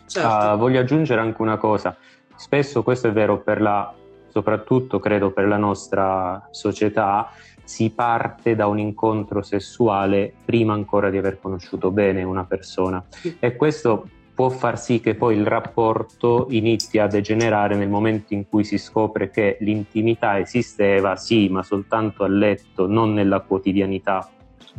Certo. 0.05 0.53
Uh, 0.53 0.55
voglio 0.55 0.81
aggiungere 0.81 1.19
anche 1.19 1.41
una 1.41 1.57
cosa, 1.57 1.97
spesso 2.35 2.83
questo 2.83 3.07
è 3.07 3.11
vero 3.11 3.39
per 3.39 3.59
la 3.59 3.91
soprattutto 4.31 4.99
credo 4.99 5.31
per 5.31 5.47
la 5.47 5.57
nostra 5.57 6.47
società, 6.51 7.29
si 7.71 7.89
parte 7.89 8.53
da 8.53 8.67
un 8.67 8.79
incontro 8.79 9.41
sessuale 9.41 10.33
prima 10.43 10.73
ancora 10.73 11.09
di 11.09 11.17
aver 11.17 11.39
conosciuto 11.39 11.89
bene 11.89 12.21
una 12.21 12.43
persona. 12.43 13.01
E 13.39 13.55
questo 13.55 14.09
può 14.35 14.49
far 14.49 14.77
sì 14.77 14.99
che 14.99 15.15
poi 15.15 15.37
il 15.37 15.47
rapporto 15.47 16.47
inizi 16.49 16.99
a 16.99 17.07
degenerare 17.07 17.77
nel 17.77 17.87
momento 17.87 18.33
in 18.33 18.49
cui 18.49 18.65
si 18.65 18.77
scopre 18.77 19.29
che 19.29 19.55
l'intimità 19.61 20.37
esisteva, 20.37 21.15
sì, 21.15 21.47
ma 21.47 21.63
soltanto 21.63 22.25
a 22.25 22.27
letto, 22.27 22.87
non 22.87 23.13
nella 23.13 23.39
quotidianità. 23.39 24.29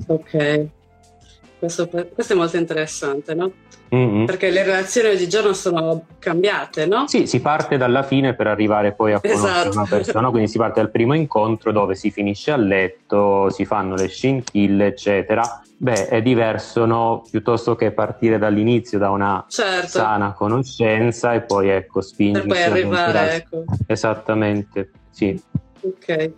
Ok, 0.09 0.67
questo, 1.63 1.89
questo 1.89 2.33
è 2.33 2.37
molto 2.37 2.57
interessante, 2.57 3.35
no? 3.35 3.53
Mm-hmm. 3.95 4.25
Perché 4.25 4.51
le 4.51 4.65
relazioni 4.65 5.11
oggigiorno 5.11 5.53
sono 5.53 6.07
cambiate, 6.19 6.87
no? 6.87 7.07
Sì, 7.07 7.29
si 7.29 7.41
parte 7.41 7.77
dalla 7.77 8.03
fine 8.03 8.35
per 8.35 8.49
arrivare 8.49 8.95
poi 8.95 9.13
a 9.13 9.21
conoscere 9.21 9.69
esatto. 9.69 9.79
una 9.79 9.87
persona, 9.89 10.31
quindi 10.31 10.49
si 10.49 10.59
parte 10.59 10.81
dal 10.81 10.91
primo 10.91 11.15
incontro 11.15 11.71
dove 11.71 11.95
si 11.95 12.11
finisce 12.11 12.51
a 12.51 12.57
letto, 12.57 13.49
si 13.51 13.65
fanno 13.65 13.95
le 13.95 14.09
scintille, 14.09 14.87
eccetera. 14.87 15.63
Beh, 15.77 16.09
è 16.09 16.21
diverso, 16.21 16.85
no? 16.85 17.23
Piuttosto 17.31 17.77
che 17.77 17.93
partire 17.93 18.39
dall'inizio 18.39 18.99
da 18.99 19.11
una 19.11 19.45
certo. 19.49 19.87
sana 19.87 20.33
conoscenza 20.33 21.33
e 21.35 21.43
poi, 21.43 21.69
ecco, 21.69 22.01
spingersi. 22.01 22.49
Per 22.49 22.57
poi 22.57 22.65
arrivare, 22.65 23.35
ecco. 23.35 23.65
Esattamente, 23.87 24.91
sì. 25.11 25.41
Ok. 25.83 26.33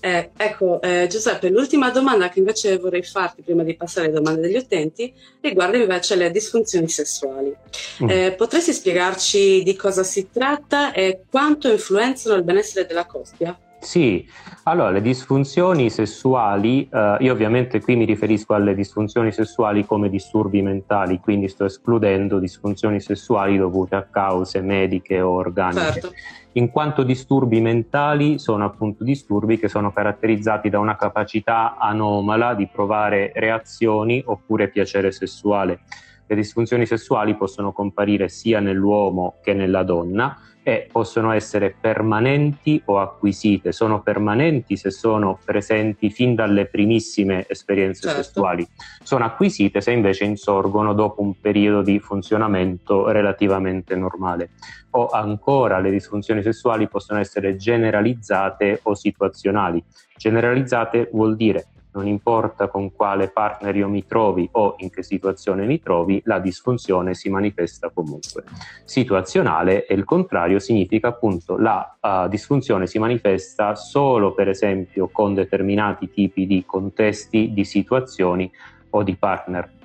Eh, 0.00 0.30
ecco, 0.36 0.80
eh, 0.80 1.06
Giuseppe, 1.10 1.50
l'ultima 1.50 1.90
domanda 1.90 2.30
che 2.30 2.38
invece 2.38 2.78
vorrei 2.78 3.02
farti 3.02 3.42
prima 3.42 3.62
di 3.62 3.76
passare 3.76 4.06
alle 4.06 4.16
domande 4.16 4.40
degli 4.40 4.56
utenti 4.56 5.12
riguarda 5.40 5.76
invece 5.76 6.16
le 6.16 6.30
disfunzioni 6.30 6.88
sessuali. 6.88 7.54
Mm. 8.02 8.08
Eh, 8.08 8.32
potresti 8.32 8.72
spiegarci 8.72 9.62
di 9.62 9.76
cosa 9.76 10.02
si 10.02 10.28
tratta 10.30 10.92
e 10.92 11.22
quanto 11.30 11.70
influenzano 11.70 12.36
il 12.36 12.44
benessere 12.44 12.86
della 12.86 13.04
coppia? 13.06 13.58
Sì, 13.80 14.28
allora 14.64 14.90
le 14.90 15.00
disfunzioni 15.00 15.88
sessuali, 15.88 16.86
eh, 16.92 17.16
io 17.20 17.32
ovviamente 17.32 17.80
qui 17.80 17.96
mi 17.96 18.04
riferisco 18.04 18.52
alle 18.52 18.74
disfunzioni 18.74 19.32
sessuali 19.32 19.86
come 19.86 20.10
disturbi 20.10 20.60
mentali, 20.60 21.18
quindi 21.18 21.48
sto 21.48 21.64
escludendo 21.64 22.38
disfunzioni 22.38 23.00
sessuali 23.00 23.56
dovute 23.56 23.94
a 23.96 24.02
cause 24.02 24.60
mediche 24.60 25.20
o 25.22 25.30
organiche. 25.30 26.00
Certo. 26.00 26.12
In 26.54 26.70
quanto 26.70 27.04
disturbi 27.04 27.60
mentali 27.60 28.40
sono 28.40 28.64
appunto 28.64 29.04
disturbi 29.04 29.56
che 29.56 29.68
sono 29.68 29.92
caratterizzati 29.92 30.68
da 30.68 30.80
una 30.80 30.96
capacità 30.96 31.76
anomala 31.78 32.54
di 32.54 32.66
provare 32.66 33.30
reazioni 33.36 34.20
oppure 34.26 34.68
piacere 34.68 35.12
sessuale. 35.12 35.82
Le 36.26 36.34
disfunzioni 36.34 36.86
sessuali 36.86 37.36
possono 37.36 37.70
comparire 37.72 38.28
sia 38.28 38.58
nell'uomo 38.58 39.36
che 39.40 39.54
nella 39.54 39.84
donna 39.84 40.36
e 40.62 40.88
possono 40.90 41.32
essere 41.32 41.74
permanenti 41.78 42.80
o 42.86 42.98
acquisite. 42.98 43.72
Sono 43.72 44.02
permanenti 44.02 44.76
se 44.76 44.90
sono 44.90 45.38
presenti 45.44 46.10
fin 46.10 46.34
dalle 46.34 46.66
primissime 46.66 47.46
esperienze 47.48 48.08
certo. 48.08 48.22
sessuali, 48.22 48.66
sono 49.02 49.24
acquisite 49.24 49.80
se 49.80 49.92
invece 49.92 50.24
insorgono 50.24 50.92
dopo 50.92 51.22
un 51.22 51.40
periodo 51.40 51.82
di 51.82 51.98
funzionamento 51.98 53.10
relativamente 53.10 53.96
normale. 53.96 54.50
O 54.90 55.08
ancora 55.08 55.78
le 55.78 55.90
disfunzioni 55.90 56.42
sessuali 56.42 56.88
possono 56.88 57.20
essere 57.20 57.56
generalizzate 57.56 58.80
o 58.82 58.94
situazionali. 58.94 59.82
Generalizzate 60.16 61.08
vuol 61.12 61.36
dire 61.36 61.66
non 61.92 62.06
importa 62.06 62.68
con 62.68 62.92
quale 62.92 63.28
partner 63.28 63.74
io 63.76 63.88
mi 63.88 64.06
trovi 64.06 64.48
o 64.52 64.74
in 64.78 64.90
che 64.90 65.02
situazione 65.02 65.66
mi 65.66 65.80
trovi, 65.80 66.20
la 66.24 66.38
disfunzione 66.38 67.14
si 67.14 67.28
manifesta 67.28 67.90
comunque. 67.90 68.44
Situazionale 68.84 69.86
e 69.86 69.94
il 69.94 70.04
contrario 70.04 70.58
significa 70.58 71.08
appunto 71.08 71.56
la 71.56 71.96
uh, 72.00 72.28
disfunzione 72.28 72.86
si 72.86 72.98
manifesta 72.98 73.74
solo 73.74 74.32
per 74.34 74.48
esempio 74.48 75.08
con 75.08 75.34
determinati 75.34 76.10
tipi 76.10 76.46
di 76.46 76.64
contesti, 76.66 77.52
di 77.52 77.64
situazioni 77.64 78.50
o 78.90 79.02
di 79.02 79.16
partner. 79.16 79.78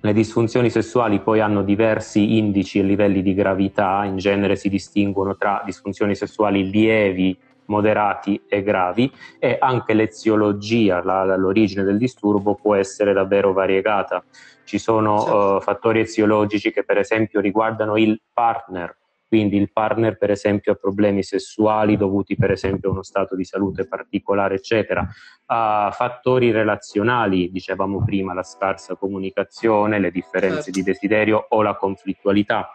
Le 0.00 0.12
disfunzioni 0.12 0.70
sessuali 0.70 1.18
poi 1.18 1.40
hanno 1.40 1.62
diversi 1.62 2.36
indici 2.38 2.78
e 2.78 2.82
livelli 2.82 3.20
di 3.20 3.34
gravità, 3.34 4.04
in 4.04 4.16
genere 4.16 4.54
si 4.54 4.68
distinguono 4.68 5.36
tra 5.36 5.62
disfunzioni 5.64 6.14
sessuali 6.14 6.70
lievi 6.70 7.36
moderati 7.68 8.42
e 8.48 8.62
gravi 8.62 9.10
e 9.38 9.56
anche 9.60 9.94
l'eziologia, 9.94 11.02
la, 11.02 11.36
l'origine 11.36 11.84
del 11.84 11.98
disturbo 11.98 12.54
può 12.54 12.74
essere 12.74 13.12
davvero 13.12 13.52
variegata. 13.52 14.22
Ci 14.64 14.78
sono 14.78 15.18
certo. 15.20 15.56
uh, 15.56 15.60
fattori 15.60 16.00
eziologici 16.00 16.70
che 16.70 16.84
per 16.84 16.98
esempio 16.98 17.40
riguardano 17.40 17.96
il 17.96 18.20
partner, 18.32 18.96
quindi 19.26 19.56
il 19.56 19.70
partner 19.72 20.16
per 20.18 20.30
esempio 20.30 20.72
ha 20.72 20.74
problemi 20.74 21.22
sessuali 21.22 21.96
dovuti 21.96 22.36
per 22.36 22.50
esempio 22.50 22.88
a 22.88 22.92
uno 22.92 23.02
stato 23.02 23.34
di 23.34 23.44
salute 23.44 23.86
particolare, 23.86 24.56
eccetera, 24.56 25.06
ha 25.50 25.90
fattori 25.92 26.50
relazionali, 26.50 27.50
dicevamo 27.50 28.02
prima, 28.04 28.34
la 28.34 28.42
scarsa 28.42 28.96
comunicazione, 28.96 29.98
le 29.98 30.10
differenze 30.10 30.64
certo. 30.64 30.70
di 30.72 30.82
desiderio 30.82 31.46
o 31.48 31.62
la 31.62 31.74
conflittualità 31.74 32.70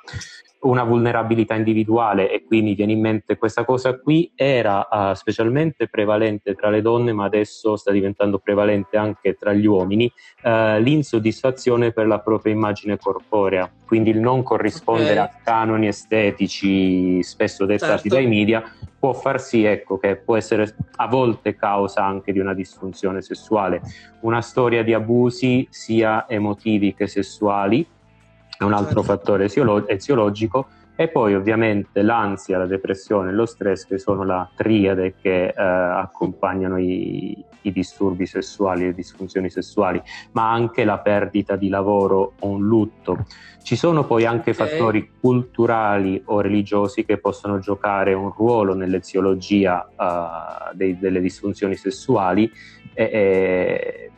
una 0.64 0.84
vulnerabilità 0.84 1.56
individuale 1.56 2.32
e 2.32 2.44
qui 2.46 2.62
mi 2.62 2.74
viene 2.74 2.94
in 2.94 3.02
mente 3.02 3.38
questa 3.38 3.66
cosa 3.66 3.98
qui 4.00 4.32
era 4.36 4.88
uh, 4.90 5.14
specialmente 5.14 5.88
prevalente 5.88 6.56
tra 6.56 6.70
le 6.70 6.82
donne 6.82 7.12
ma 7.12 7.26
adesso 7.26 7.76
sta 7.76 7.92
diventando 7.92 8.40
prevalente 8.40 8.98
anche 8.98 9.36
tra 9.36 9.54
gli 9.54 9.66
uomini 9.66 10.12
uh, 10.44 10.80
l'insoddisfazione 10.80 11.92
per 11.92 12.08
la 12.08 12.20
propria 12.20 12.54
immagine 12.54 12.98
corporea 12.98 13.70
quindi 13.86 14.12
il 14.12 14.20
non 14.20 14.44
corrispondere 14.44 15.20
okay. 15.20 15.26
a 15.26 15.40
canoni 15.44 15.88
estetici 15.88 17.22
spesso 17.24 17.66
dettati 17.66 18.10
certo. 18.10 18.16
dai 18.16 18.28
media 18.28 18.64
può 19.04 19.12
far 19.12 19.42
sì 19.42 19.66
ecco, 19.66 19.98
che 19.98 20.16
può 20.16 20.38
essere 20.38 20.78
a 20.96 21.08
volte 21.08 21.58
causa 21.58 22.06
anche 22.06 22.32
di 22.32 22.40
una 22.40 22.54
disfunzione 22.64 23.22
sessuale. 23.22 23.82
Una 24.22 24.42
storia 24.42 24.84
di 24.84 24.94
abusi 24.94 25.68
sia 25.70 26.26
emotivi 26.28 26.94
che 26.94 27.08
sessuali 27.08 27.86
è 28.58 28.64
un 28.64 28.74
altro 28.74 29.04
fattore 29.04 29.46
eziologico 29.88 30.68
e 30.96 31.08
poi 31.08 31.34
ovviamente 31.36 32.02
l'ansia, 32.02 32.58
la 32.58 32.66
depressione 32.66 33.30
e 33.30 33.34
lo 33.34 33.46
stress 33.46 33.86
che 33.86 33.98
sono 33.98 34.24
la 34.24 34.50
triade 34.56 35.16
che 35.20 35.48
eh, 35.48 35.54
accompagnano 35.56 36.78
i, 36.78 37.44
i, 37.64 37.72
disturbi 37.72 38.26
sessuali, 38.26 38.86
le 38.86 38.94
disfunzioni 38.94 39.50
sessuali, 39.50 40.02
ma 40.32 40.52
anche 40.52 40.84
la 40.84 41.00
perdita 41.00 41.56
di 41.56 41.70
lavoro 41.70 42.34
o 42.40 42.48
un 42.48 42.66
lutto. 42.66 43.26
Ci 43.64 43.76
sono 43.76 44.06
poi 44.06 44.26
anche 44.26 44.52
okay. 44.52 44.68
fattori 44.68 45.12
culturali 45.20 46.22
o 46.26 46.42
religiosi 46.42 47.06
che 47.06 47.18
possono 47.18 47.60
giocare 47.60 48.14
un 48.14 48.32
ruolo 48.32 48.76
nell'eziologia 48.76 49.88
uh, 49.96 50.76
dei, 50.76 50.98
delle 50.98 51.22
disfunzioni 51.22 51.76
sessuali 51.76 52.52
e, 52.94 53.04
e 53.04 54.12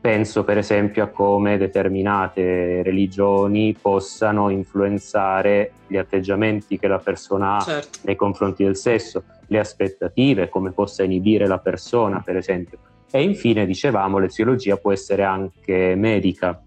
Penso 0.00 0.44
per 0.44 0.58
esempio 0.58 1.02
a 1.02 1.08
come 1.08 1.58
determinate 1.58 2.82
religioni 2.82 3.76
possano 3.80 4.48
influenzare 4.48 5.72
gli 5.88 5.96
atteggiamenti 5.96 6.78
che 6.78 6.86
la 6.86 6.98
persona 6.98 7.56
ha 7.56 7.60
certo. 7.60 7.98
nei 8.04 8.14
confronti 8.14 8.62
del 8.62 8.76
sesso, 8.76 9.24
le 9.48 9.58
aspettative, 9.58 10.48
come 10.48 10.70
possa 10.70 11.02
inibire 11.02 11.46
la 11.48 11.58
persona 11.58 12.20
per 12.20 12.36
esempio. 12.36 12.78
E 13.10 13.22
infine 13.22 13.66
dicevamo 13.66 14.18
l'eziologia 14.18 14.76
può 14.76 14.92
essere 14.92 15.24
anche 15.24 15.94
medica, 15.96 16.62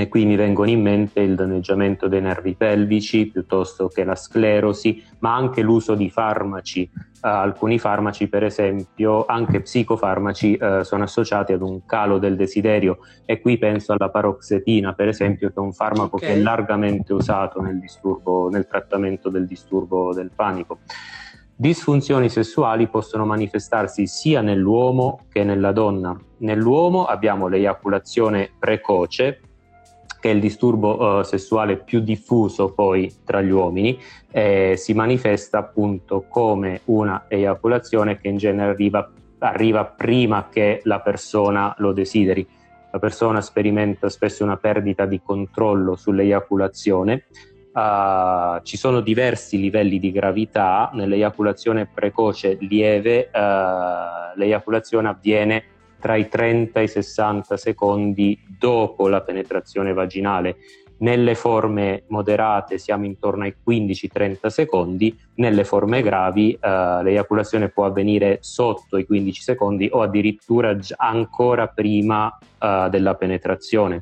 e 0.00 0.08
qui 0.08 0.24
mi 0.24 0.36
vengono 0.36 0.70
in 0.70 0.80
mente 0.80 1.20
il 1.20 1.34
danneggiamento 1.34 2.08
dei 2.08 2.22
nervi 2.22 2.54
pelvici 2.54 3.26
piuttosto 3.26 3.88
che 3.88 4.04
la 4.04 4.14
sclerosi, 4.14 5.04
ma 5.18 5.34
anche 5.34 5.60
l'uso 5.62 5.94
di 5.94 6.08
farmaci. 6.08 6.90
Uh, 6.94 7.26
alcuni 7.26 7.78
farmaci, 7.78 8.28
per 8.28 8.44
esempio, 8.44 9.26
anche 9.26 9.60
psicofarmaci, 9.60 10.58
uh, 10.58 10.82
sono 10.82 11.02
associati 11.02 11.52
ad 11.52 11.60
un 11.60 11.84
calo 11.84 12.18
del 12.18 12.34
desiderio 12.34 13.00
e 13.26 13.40
qui 13.40 13.58
penso 13.58 13.92
alla 13.92 14.08
paroxetina, 14.08 14.94
per 14.94 15.08
esempio, 15.08 15.48
che 15.48 15.54
è 15.56 15.60
un 15.60 15.72
farmaco 15.72 16.16
okay. 16.16 16.28
che 16.28 16.34
è 16.36 16.38
largamente 16.38 17.12
usato 17.12 17.60
nel, 17.60 17.78
disturbo, 17.78 18.48
nel 18.48 18.66
trattamento 18.66 19.28
del 19.28 19.46
disturbo 19.46 20.14
del 20.14 20.30
panico. 20.34 20.78
Disfunzioni 21.54 22.30
sessuali 22.30 22.88
possono 22.88 23.26
manifestarsi 23.26 24.06
sia 24.06 24.40
nell'uomo 24.40 25.26
che 25.28 25.44
nella 25.44 25.72
donna. 25.72 26.18
Nell'uomo 26.38 27.04
abbiamo 27.04 27.48
l'eiaculazione 27.48 28.50
precoce, 28.58 29.40
che 30.20 30.30
è 30.30 30.34
il 30.34 30.40
disturbo 30.40 31.18
uh, 31.18 31.22
sessuale 31.22 31.78
più 31.78 32.00
diffuso 32.00 32.72
poi 32.72 33.12
tra 33.24 33.40
gli 33.40 33.50
uomini, 33.50 33.98
eh, 34.30 34.74
si 34.76 34.92
manifesta 34.92 35.58
appunto 35.58 36.26
come 36.28 36.82
una 36.84 37.24
eiaculazione 37.26 38.18
che 38.18 38.28
in 38.28 38.36
genere 38.36 38.70
arriva, 38.72 39.10
arriva 39.38 39.84
prima 39.86 40.48
che 40.50 40.82
la 40.84 41.00
persona 41.00 41.74
lo 41.78 41.92
desideri. 41.92 42.46
La 42.92 42.98
persona 42.98 43.40
sperimenta 43.40 44.08
spesso 44.08 44.44
una 44.44 44.56
perdita 44.56 45.06
di 45.06 45.20
controllo 45.22 45.96
sull'eiaculazione. 45.96 47.24
Uh, 47.72 48.60
ci 48.62 48.76
sono 48.76 49.00
diversi 49.00 49.60
livelli 49.60 50.00
di 50.00 50.10
gravità. 50.10 50.90
Nell'eiaculazione 50.92 51.88
precoce 51.92 52.58
lieve, 52.60 53.30
uh, 53.32 54.36
l'eiaculazione 54.36 55.08
avviene 55.08 55.62
tra 56.00 56.16
i 56.16 56.28
30 56.28 56.80
e 56.80 56.82
i 56.82 56.88
60 56.88 57.56
secondi 57.56 58.36
dopo 58.58 59.06
la 59.06 59.20
penetrazione 59.20 59.92
vaginale. 59.92 60.56
Nelle 60.98 61.34
forme 61.34 62.04
moderate 62.08 62.76
siamo 62.76 63.04
intorno 63.06 63.44
ai 63.44 63.54
15-30 63.66 64.48
secondi, 64.48 65.16
nelle 65.36 65.64
forme 65.64 66.02
gravi 66.02 66.52
eh, 66.52 66.58
l'eiaculazione 67.02 67.68
può 67.68 67.86
avvenire 67.86 68.38
sotto 68.40 68.98
i 68.98 69.06
15 69.06 69.40
secondi 69.40 69.88
o 69.90 70.02
addirittura 70.02 70.76
ancora 70.96 71.68
prima 71.68 72.36
eh, 72.58 72.88
della 72.90 73.14
penetrazione. 73.14 74.00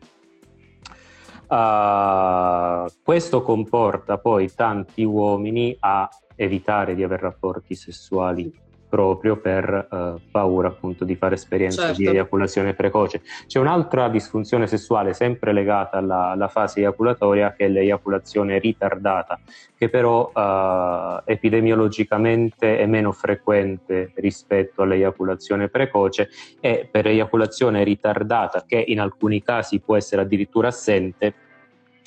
Uh, 1.50 2.86
questo 3.02 3.40
comporta 3.40 4.18
poi 4.18 4.52
tanti 4.54 5.02
uomini 5.02 5.74
a 5.80 6.06
evitare 6.36 6.94
di 6.94 7.02
avere 7.02 7.22
rapporti 7.22 7.74
sessuali 7.74 8.52
proprio 8.88 9.37
per 9.37 9.88
uh, 9.90 10.21
paura 10.30 10.68
appunto 10.68 11.04
di 11.04 11.14
fare 11.14 11.35
esperienze 11.35 11.80
certo. 11.80 11.97
di 11.97 12.07
eiaculazione 12.07 12.75
precoce. 12.75 13.23
C'è 13.47 13.59
un'altra 13.59 14.09
disfunzione 14.09 14.66
sessuale 14.66 15.12
sempre 15.12 15.52
legata 15.52 15.99
alla, 15.99 16.30
alla 16.30 16.49
fase 16.49 16.80
eiaculatoria 16.80 17.52
che 17.52 17.66
è 17.66 17.68
l'eiaculazione 17.68 18.59
ritardata, 18.59 19.38
che 19.76 19.88
però 19.88 20.33
uh, 20.33 21.23
epidemiologicamente 21.25 22.78
è 22.78 22.87
meno 22.87 23.12
frequente 23.12 24.12
rispetto 24.16 24.83
all'eiaculazione 24.83 25.68
precoce 25.68 26.30
e 26.61 26.88
per 26.90 27.07
eiaculazione 27.07 27.85
ritardata, 27.85 28.64
che 28.66 28.83
in 28.87 29.00
alcuni 29.00 29.42
casi 29.42 29.80
può 29.80 29.97
essere 29.97 30.23
addirittura 30.23 30.68
assente, 30.68 31.35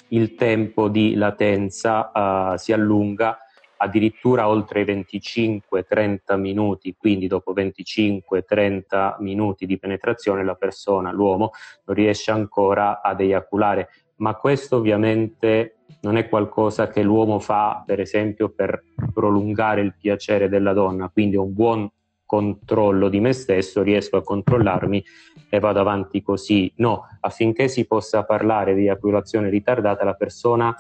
il 0.09 0.35
tempo 0.35 0.89
di 0.89 1.15
latenza 1.15 2.11
uh, 2.13 2.57
si 2.57 2.73
allunga 2.73 3.37
addirittura 3.81 4.47
oltre 4.47 4.81
i 4.81 4.85
25-30 4.85 6.37
minuti, 6.37 6.95
quindi 6.95 7.25
dopo 7.25 7.51
25-30 7.51 9.15
minuti 9.19 9.65
di 9.65 9.79
penetrazione 9.79 10.43
la 10.43 10.53
persona, 10.53 11.11
l'uomo, 11.11 11.49
non 11.85 11.95
riesce 11.95 12.29
ancora 12.29 13.01
ad 13.01 13.21
eiaculare. 13.21 13.89
Ma 14.17 14.35
questo 14.35 14.75
ovviamente 14.75 15.77
non 16.01 16.15
è 16.15 16.29
qualcosa 16.29 16.89
che 16.89 17.01
l'uomo 17.01 17.39
fa, 17.39 17.83
per 17.83 17.99
esempio, 17.99 18.49
per 18.49 18.83
prolungare 19.11 19.81
il 19.81 19.95
piacere 19.99 20.47
della 20.47 20.73
donna, 20.73 21.09
quindi 21.09 21.35
un 21.35 21.51
buon 21.51 21.89
controllo 22.23 23.09
di 23.09 23.19
me 23.19 23.33
stesso, 23.33 23.81
riesco 23.81 24.15
a 24.17 24.23
controllarmi 24.23 25.03
e 25.49 25.59
vado 25.59 25.79
avanti 25.79 26.21
così. 26.21 26.71
No, 26.77 27.07
affinché 27.19 27.67
si 27.67 27.85
possa 27.85 28.23
parlare 28.23 28.75
di 28.75 28.81
eiaculazione 28.81 29.49
ritardata, 29.49 30.05
la 30.05 30.13
persona 30.13 30.73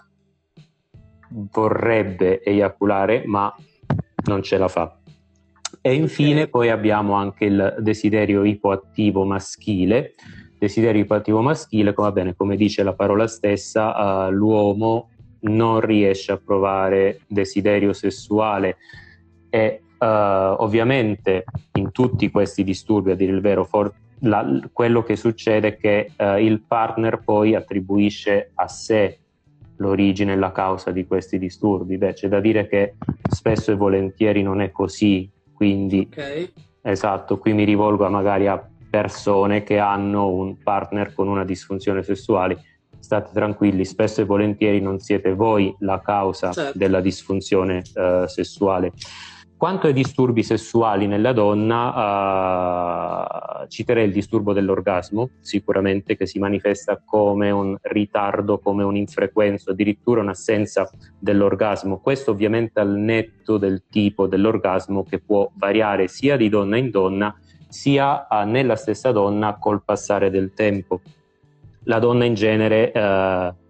vorrebbe 1.31 2.41
eiaculare 2.43 3.23
ma 3.25 3.53
non 4.25 4.41
ce 4.41 4.57
la 4.57 4.67
fa. 4.67 4.95
E 5.81 5.93
infine 5.93 6.47
poi 6.47 6.69
abbiamo 6.69 7.13
anche 7.13 7.45
il 7.45 7.75
desiderio 7.79 8.43
ipoattivo 8.43 9.23
maschile. 9.25 10.13
Desiderio 10.59 11.01
ipoattivo 11.01 11.41
maschile, 11.41 11.93
come, 11.93 12.11
bene, 12.11 12.35
come 12.35 12.55
dice 12.55 12.83
la 12.83 12.93
parola 12.93 13.25
stessa, 13.25 14.27
uh, 14.27 14.31
l'uomo 14.31 15.09
non 15.41 15.79
riesce 15.79 16.33
a 16.33 16.37
provare 16.37 17.21
desiderio 17.25 17.93
sessuale 17.93 18.77
e 19.49 19.81
uh, 19.97 20.05
ovviamente 20.05 21.45
in 21.73 21.91
tutti 21.91 22.29
questi 22.29 22.63
disturbi, 22.63 23.09
a 23.09 23.15
dire 23.15 23.31
il 23.31 23.41
vero, 23.41 23.63
for- 23.63 23.91
la, 24.19 24.45
quello 24.71 25.01
che 25.01 25.15
succede 25.15 25.69
è 25.69 25.77
che 25.77 26.11
uh, 26.15 26.37
il 26.37 26.61
partner 26.61 27.23
poi 27.23 27.55
attribuisce 27.55 28.51
a 28.53 28.67
sé 28.67 29.20
l'origine 29.81 30.33
e 30.33 30.35
la 30.37 30.51
causa 30.51 30.91
di 30.91 31.05
questi 31.05 31.37
disturbi. 31.37 31.97
Beh, 31.97 32.13
c'è 32.13 32.27
da 32.27 32.39
dire 32.39 32.67
che 32.67 32.93
spesso 33.29 33.71
e 33.71 33.75
volentieri 33.75 34.43
non 34.43 34.61
è 34.61 34.71
così, 34.71 35.29
quindi 35.51 36.07
okay. 36.09 36.53
esatto, 36.81 37.37
qui 37.37 37.53
mi 37.53 37.65
rivolgo 37.65 38.05
a 38.05 38.09
magari 38.09 38.47
a 38.47 38.63
persone 38.89 39.63
che 39.63 39.79
hanno 39.79 40.29
un 40.29 40.57
partner 40.61 41.13
con 41.13 41.27
una 41.27 41.43
disfunzione 41.43 42.03
sessuale. 42.03 42.63
State 42.99 43.31
tranquilli, 43.33 43.83
spesso 43.83 44.21
e 44.21 44.25
volentieri 44.25 44.79
non 44.79 44.99
siete 44.99 45.33
voi 45.33 45.75
la 45.79 45.99
causa 46.01 46.51
certo. 46.51 46.77
della 46.77 47.01
disfunzione 47.01 47.81
uh, 47.95 48.27
sessuale. 48.27 48.91
Quanto 49.61 49.85
ai 49.85 49.93
disturbi 49.93 50.41
sessuali 50.41 51.05
nella 51.05 51.33
donna, 51.33 51.93
uh, 53.61 53.67
citerei 53.67 54.05
il 54.05 54.11
disturbo 54.11 54.53
dell'orgasmo, 54.53 55.29
sicuramente 55.39 56.17
che 56.17 56.25
si 56.25 56.39
manifesta 56.39 56.99
come 57.05 57.51
un 57.51 57.77
ritardo, 57.79 58.57
come 58.57 58.81
un'infrequenza, 58.81 59.69
addirittura 59.69 60.21
un'assenza 60.21 60.89
dell'orgasmo. 61.19 61.99
Questo 61.99 62.31
ovviamente 62.31 62.79
al 62.79 62.89
netto 62.89 63.59
del 63.59 63.83
tipo 63.87 64.25
dell'orgasmo 64.25 65.03
che 65.03 65.19
può 65.19 65.47
variare 65.53 66.07
sia 66.07 66.37
di 66.37 66.49
donna 66.49 66.77
in 66.77 66.89
donna, 66.89 67.31
sia 67.67 68.25
uh, 68.27 68.47
nella 68.47 68.75
stessa 68.75 69.11
donna 69.11 69.57
col 69.59 69.83
passare 69.83 70.31
del 70.31 70.55
tempo. 70.55 71.01
La 71.83 71.99
donna 71.99 72.25
in 72.25 72.33
genere 72.33 72.91
uh, 72.95 73.60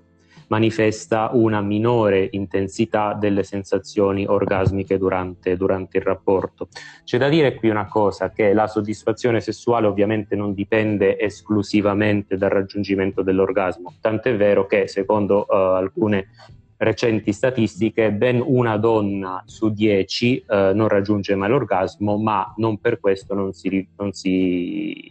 manifesta 0.52 1.30
una 1.32 1.62
minore 1.62 2.28
intensità 2.32 3.14
delle 3.14 3.44
sensazioni 3.44 4.26
orgasmiche 4.26 4.98
durante, 4.98 5.56
durante, 5.56 5.98
il 5.98 6.04
rapporto. 6.04 6.68
C'è 7.06 7.18
da 7.18 7.30
dire 7.30 7.56
qui 7.56 7.70
una 7.70 7.88
cosa, 7.88 8.32
che 8.32 8.52
la 8.52 8.68
soddisfazione 8.68 9.40
sessuale 9.40 9.88
ovviamente 9.88 10.36
non 10.36 10.54
dipende 10.54 11.18
esclusivamente 11.18 12.36
dal 12.36 12.50
raggiungimento 12.50 13.22
dell'orgasmo, 13.22 13.94
tant'è 14.02 14.36
vero 14.36 14.66
che 14.66 14.90
secondo 14.90 15.46
uh, 15.48 15.54
alcune 15.54 16.28
recenti 16.76 17.32
statistiche 17.32 18.12
ben 18.12 18.44
una 18.44 18.76
donna 18.76 19.44
su 19.46 19.70
dieci 19.70 20.44
uh, 20.46 20.76
non 20.76 20.90
raggiunge 20.90 21.34
mai 21.36 21.48
l'orgasmo, 21.48 22.18
ma 22.18 22.54
non 22.58 22.78
per 22.78 23.00
questo 23.00 23.34
non, 23.34 23.54
si, 23.54 23.88
non, 23.96 24.12
si, 24.12 25.10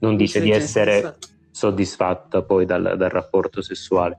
non 0.00 0.16
dice 0.16 0.40
di 0.40 0.50
essere 0.50 1.18
soddisfatta 1.52 2.42
poi 2.42 2.66
dal, 2.66 2.94
dal 2.96 3.10
rapporto 3.10 3.62
sessuale. 3.62 4.18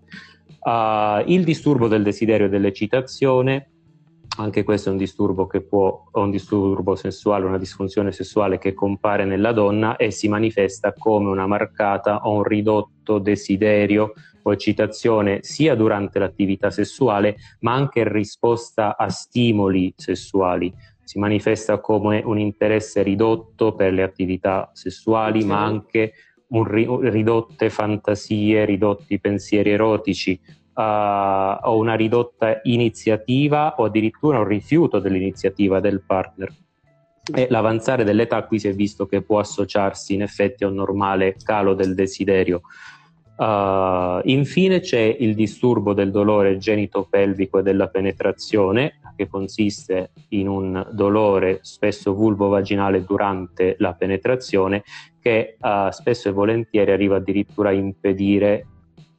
Uh, 0.63 1.23
il 1.25 1.43
disturbo 1.43 1.87
del 1.87 2.03
desiderio 2.03 2.45
e 2.45 2.49
dell'eccitazione, 2.49 3.69
anche 4.37 4.63
questo 4.63 4.89
è 4.89 4.91
un 4.91 4.97
disturbo 4.97 5.45
che 5.45 5.61
può, 5.61 6.05
un 6.13 6.31
disturbo 6.31 6.95
sessuale, 6.95 7.45
una 7.45 7.57
disfunzione 7.57 8.11
sessuale 8.11 8.57
che 8.57 8.73
compare 8.73 9.25
nella 9.25 9.51
donna 9.51 9.95
e 9.95 10.09
si 10.09 10.27
manifesta 10.27 10.93
come 10.93 11.29
una 11.29 11.45
marcata 11.45 12.21
o 12.23 12.33
un 12.33 12.43
ridotto 12.43 13.19
desiderio 13.19 14.13
o 14.41 14.51
eccitazione 14.51 15.39
sia 15.41 15.75
durante 15.75 16.19
l'attività 16.19 16.71
sessuale 16.71 17.35
ma 17.59 17.73
anche 17.73 17.99
in 17.99 18.11
risposta 18.11 18.97
a 18.97 19.09
stimoli 19.09 19.93
sessuali. 19.95 20.73
Si 21.03 21.19
manifesta 21.19 21.79
come 21.79 22.21
un 22.25 22.39
interesse 22.39 23.03
ridotto 23.03 23.75
per 23.75 23.93
le 23.93 24.01
attività 24.01 24.71
sessuali 24.73 25.41
sì. 25.41 25.47
ma 25.47 25.63
anche 25.63 26.13
ri- 26.61 27.09
ridotte 27.09 27.69
fantasie, 27.69 28.65
ridotti 28.65 29.19
pensieri 29.19 29.71
erotici 29.71 30.39
uh, 30.75 30.81
o 30.81 31.77
una 31.77 31.95
ridotta 31.95 32.59
iniziativa 32.63 33.75
o 33.77 33.85
addirittura 33.85 34.39
un 34.39 34.47
rifiuto 34.47 34.99
dell'iniziativa 34.99 35.79
del 35.79 36.03
partner. 36.05 36.53
E 37.33 37.47
l'avanzare 37.49 38.03
dell'età 38.03 38.43
qui 38.43 38.59
si 38.59 38.67
è 38.67 38.73
visto 38.73 39.05
che 39.05 39.21
può 39.21 39.39
associarsi 39.39 40.13
in 40.13 40.21
effetti 40.21 40.63
a 40.63 40.67
un 40.67 40.75
normale 40.75 41.37
calo 41.41 41.73
del 41.73 41.95
desiderio. 41.95 42.61
Uh, 43.35 44.19
infine 44.25 44.79
c'è 44.81 44.99
il 45.19 45.33
disturbo 45.33 45.93
del 45.93 46.11
dolore 46.11 46.57
genitopelvico 46.57 47.59
e 47.59 47.63
della 47.63 47.87
penetrazione, 47.87 48.99
che 49.15 49.27
consiste 49.27 50.11
in 50.29 50.47
un 50.47 50.87
dolore 50.91 51.59
spesso 51.61 52.13
vulvo-vaginale 52.13 53.03
durante 53.03 53.75
la 53.79 53.93
penetrazione, 53.93 54.83
che 55.23 55.55
uh, 55.57 55.89
spesso 55.89 56.27
e 56.27 56.33
volentieri 56.33 56.91
arriva 56.91 57.15
addirittura 57.15 57.69
a 57.69 57.71
impedire 57.71 58.67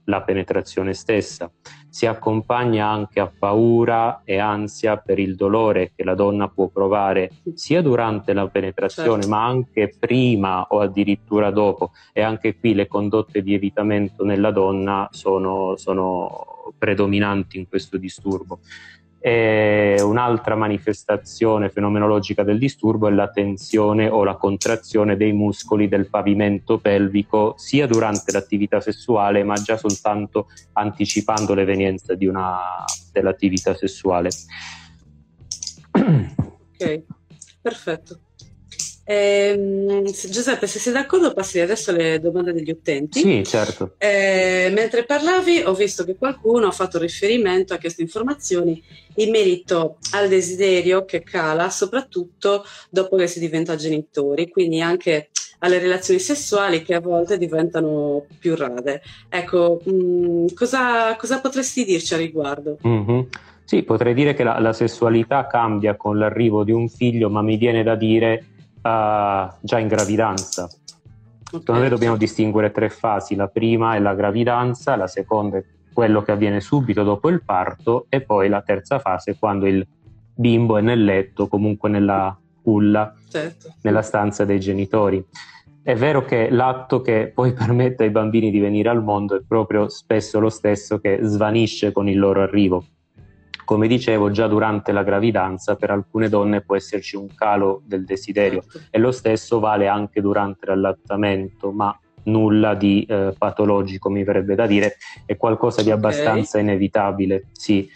la 0.04 0.20
penetrazione 0.20 0.92
stessa. 0.92 1.50
Si 1.88 2.04
accompagna 2.04 2.86
anche 2.86 3.20
a 3.20 3.32
paura 3.36 4.20
e 4.22 4.36
ansia 4.36 4.98
per 4.98 5.18
il 5.18 5.34
dolore 5.34 5.92
che 5.96 6.04
la 6.04 6.14
donna 6.14 6.48
può 6.48 6.68
provare 6.68 7.30
sia 7.54 7.80
durante 7.80 8.34
la 8.34 8.46
penetrazione 8.48 9.22
certo. 9.22 9.28
ma 9.28 9.46
anche 9.46 9.94
prima 9.98 10.66
o 10.68 10.80
addirittura 10.80 11.50
dopo 11.50 11.92
e 12.12 12.20
anche 12.20 12.58
qui 12.58 12.74
le 12.74 12.86
condotte 12.86 13.42
di 13.42 13.54
evitamento 13.54 14.24
nella 14.24 14.50
donna 14.50 15.08
sono, 15.10 15.76
sono 15.76 16.74
predominanti 16.76 17.56
in 17.56 17.66
questo 17.66 17.96
disturbo. 17.96 18.58
E 19.26 20.02
un'altra 20.02 20.54
manifestazione 20.54 21.70
fenomenologica 21.70 22.42
del 22.42 22.58
disturbo 22.58 23.08
è 23.08 23.10
la 23.10 23.30
tensione 23.30 24.06
o 24.06 24.22
la 24.22 24.36
contrazione 24.36 25.16
dei 25.16 25.32
muscoli 25.32 25.88
del 25.88 26.10
pavimento 26.10 26.76
pelvico 26.76 27.54
sia 27.56 27.86
durante 27.86 28.32
l'attività 28.32 28.82
sessuale 28.82 29.42
ma 29.42 29.54
già 29.54 29.78
soltanto 29.78 30.48
anticipando 30.74 31.54
l'evenienza 31.54 32.14
una, 32.20 32.84
dell'attività 33.12 33.74
sessuale. 33.74 34.28
Ok, 35.90 37.02
perfetto. 37.62 38.20
Eh, 39.06 40.02
Giuseppe, 40.30 40.66
se 40.66 40.78
sei 40.78 40.94
d'accordo, 40.94 41.34
passi 41.34 41.60
adesso 41.60 41.90
alle 41.90 42.18
domande 42.20 42.54
degli 42.54 42.70
utenti. 42.70 43.20
Sì, 43.20 43.42
certo. 43.44 43.94
Eh, 43.98 44.70
mentre 44.74 45.04
parlavi, 45.04 45.62
ho 45.64 45.74
visto 45.74 46.04
che 46.04 46.16
qualcuno 46.16 46.68
ha 46.68 46.72
fatto 46.72 46.98
riferimento 46.98 47.74
a 47.74 47.78
queste 47.78 48.00
informazioni 48.00 48.82
in 49.16 49.30
merito 49.30 49.98
al 50.12 50.28
desiderio 50.28 51.04
che 51.04 51.22
cala, 51.22 51.68
soprattutto 51.68 52.64
dopo 52.88 53.16
che 53.16 53.26
si 53.26 53.38
diventa 53.38 53.76
genitori, 53.76 54.48
quindi 54.48 54.80
anche 54.80 55.28
alle 55.58 55.78
relazioni 55.78 56.20
sessuali 56.20 56.82
che 56.82 56.94
a 56.94 57.00
volte 57.00 57.36
diventano 57.36 58.24
più 58.38 58.54
rade. 58.54 59.02
Ecco, 59.28 59.80
mh, 59.84 59.92
mm, 59.92 60.46
cosa, 60.54 61.14
cosa, 61.16 61.40
potresti 61.40 61.84
dirci 61.84 62.14
a 62.14 62.18
riguardo? 62.18 62.78
Mm-hmm. 62.86 63.20
Sì, 63.64 63.82
potrei 63.82 64.12
dire 64.12 64.34
che 64.34 64.44
la, 64.44 64.58
la 64.60 64.74
sessualità 64.74 65.46
cambia 65.46 65.96
con 65.96 66.18
l'arrivo 66.18 66.64
di 66.64 66.72
un 66.72 66.88
figlio, 66.88 67.30
ma 67.30 67.40
mi 67.40 67.56
viene 67.56 67.82
da 67.82 67.94
dire 67.94 68.44
già 69.60 69.78
in 69.78 69.88
gravidanza. 69.88 70.68
Secondo 71.50 71.80
me 71.80 71.88
dobbiamo 71.88 72.16
distinguere 72.16 72.70
tre 72.70 72.90
fasi, 72.90 73.34
la 73.34 73.48
prima 73.48 73.94
è 73.94 74.00
la 74.00 74.14
gravidanza, 74.14 74.96
la 74.96 75.06
seconda 75.06 75.58
è 75.58 75.64
quello 75.92 76.22
che 76.22 76.32
avviene 76.32 76.60
subito 76.60 77.02
dopo 77.04 77.28
il 77.28 77.42
parto 77.42 78.06
e 78.08 78.20
poi 78.20 78.48
la 78.48 78.60
terza 78.60 78.98
fase 78.98 79.30
è 79.30 79.38
quando 79.38 79.66
il 79.66 79.86
bimbo 80.34 80.76
è 80.76 80.80
nel 80.80 81.04
letto, 81.04 81.46
comunque 81.46 81.88
nella 81.88 82.36
culla, 82.60 83.14
certo. 83.28 83.74
nella 83.82 84.02
stanza 84.02 84.44
dei 84.44 84.58
genitori. 84.58 85.24
È 85.82 85.94
vero 85.94 86.24
che 86.24 86.50
l'atto 86.50 87.00
che 87.00 87.30
poi 87.32 87.52
permette 87.54 88.02
ai 88.02 88.10
bambini 88.10 88.50
di 88.50 88.58
venire 88.58 88.88
al 88.88 89.02
mondo 89.02 89.36
è 89.36 89.42
proprio 89.46 89.88
spesso 89.88 90.40
lo 90.40 90.50
stesso 90.50 90.98
che 90.98 91.20
svanisce 91.22 91.92
con 91.92 92.08
il 92.08 92.18
loro 92.18 92.42
arrivo. 92.42 92.84
Come 93.64 93.86
dicevo, 93.86 94.30
già 94.30 94.46
durante 94.46 94.92
la 94.92 95.02
gravidanza 95.02 95.76
per 95.76 95.90
alcune 95.90 96.28
donne 96.28 96.60
può 96.60 96.76
esserci 96.76 97.16
un 97.16 97.28
calo 97.34 97.82
del 97.84 98.04
desiderio 98.04 98.62
certo. 98.62 98.88
e 98.90 98.98
lo 98.98 99.10
stesso 99.10 99.58
vale 99.58 99.88
anche 99.88 100.20
durante 100.20 100.66
l'allattamento, 100.66 101.72
ma 101.72 101.98
nulla 102.24 102.74
di 102.74 103.04
eh, 103.08 103.34
patologico 103.36 104.10
mi 104.10 104.24
verrebbe 104.24 104.54
da 104.54 104.66
dire, 104.66 104.96
è 105.26 105.36
qualcosa 105.36 105.82
di 105.82 105.90
abbastanza 105.90 106.58
okay. 106.58 106.62
inevitabile. 106.62 107.48
Sì. 107.52 107.88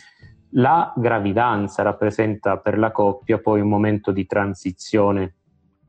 La 0.52 0.92
gravidanza 0.96 1.82
rappresenta 1.82 2.56
per 2.58 2.78
la 2.78 2.90
coppia 2.90 3.38
poi 3.38 3.60
un 3.60 3.68
momento 3.68 4.10
di 4.10 4.26
transizione, 4.26 5.34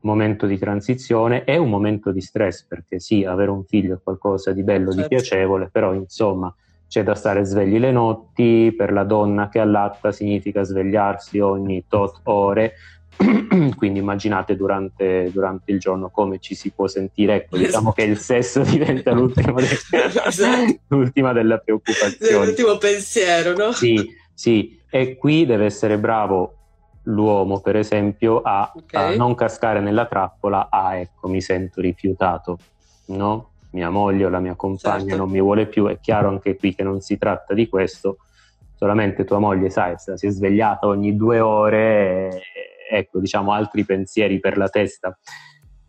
momento 0.02 0.46
di 0.46 0.58
transizione 0.58 1.44
e 1.44 1.56
un 1.56 1.70
momento 1.70 2.10
di 2.10 2.20
stress, 2.20 2.66
perché 2.66 3.00
sì, 3.00 3.24
avere 3.24 3.50
un 3.50 3.64
figlio 3.64 3.94
è 3.94 4.00
qualcosa 4.02 4.52
di 4.52 4.62
bello, 4.62 4.92
certo. 4.92 5.08
di 5.08 5.08
piacevole, 5.08 5.70
però 5.70 5.94
insomma 5.94 6.54
c'è 6.90 7.04
da 7.04 7.14
stare 7.14 7.44
svegli 7.44 7.78
le 7.78 7.92
notti, 7.92 8.74
per 8.76 8.90
la 8.90 9.04
donna 9.04 9.48
che 9.48 9.60
allatta 9.60 10.10
significa 10.10 10.64
svegliarsi 10.64 11.38
ogni 11.38 11.84
tot 11.86 12.18
ore, 12.24 12.74
quindi 13.76 14.00
immaginate 14.00 14.56
durante, 14.56 15.30
durante, 15.32 15.70
il 15.70 15.78
giorno 15.78 16.10
come 16.10 16.40
ci 16.40 16.56
si 16.56 16.70
può 16.70 16.88
sentire, 16.88 17.36
ecco, 17.36 17.58
diciamo 17.58 17.92
che 17.92 18.02
il 18.02 18.18
sesso 18.18 18.62
diventa 18.66 19.12
l'ultima, 19.12 19.60
de- 19.60 19.68
esatto. 20.26 20.78
l'ultima 20.88 21.32
della 21.32 21.58
preoccupazione. 21.58 22.44
L'ultimo 22.44 22.76
pensiero, 22.76 23.54
no? 23.54 23.70
Sì, 23.70 24.12
sì, 24.34 24.76
e 24.90 25.14
qui 25.16 25.46
deve 25.46 25.66
essere 25.66 25.96
bravo 25.96 26.56
l'uomo, 27.04 27.60
per 27.60 27.76
esempio, 27.76 28.40
a, 28.40 28.72
okay. 28.74 29.14
a 29.14 29.16
non 29.16 29.36
cascare 29.36 29.78
nella 29.78 30.06
trappola, 30.06 30.66
ah 30.68 30.96
ecco, 30.96 31.28
mi 31.28 31.40
sento 31.40 31.80
rifiutato, 31.80 32.58
no? 33.06 33.49
Mia 33.70 33.90
moglie 33.90 34.24
o 34.24 34.28
la 34.28 34.40
mia 34.40 34.54
compagna 34.54 35.00
certo. 35.00 35.16
non 35.16 35.30
mi 35.30 35.40
vuole 35.40 35.66
più, 35.66 35.86
è 35.86 35.98
chiaro 36.00 36.28
anche 36.28 36.56
qui 36.56 36.74
che 36.74 36.82
non 36.82 37.00
si 37.00 37.16
tratta 37.18 37.54
di 37.54 37.68
questo, 37.68 38.18
solamente 38.74 39.24
tua 39.24 39.38
moglie, 39.38 39.70
sai, 39.70 39.94
si 39.96 40.26
è 40.26 40.30
svegliata 40.30 40.86
ogni 40.86 41.14
due 41.14 41.40
ore, 41.40 42.28
e, 42.30 42.42
ecco, 42.90 43.20
diciamo, 43.20 43.52
altri 43.52 43.84
pensieri 43.84 44.40
per 44.40 44.56
la 44.56 44.68
testa. 44.68 45.16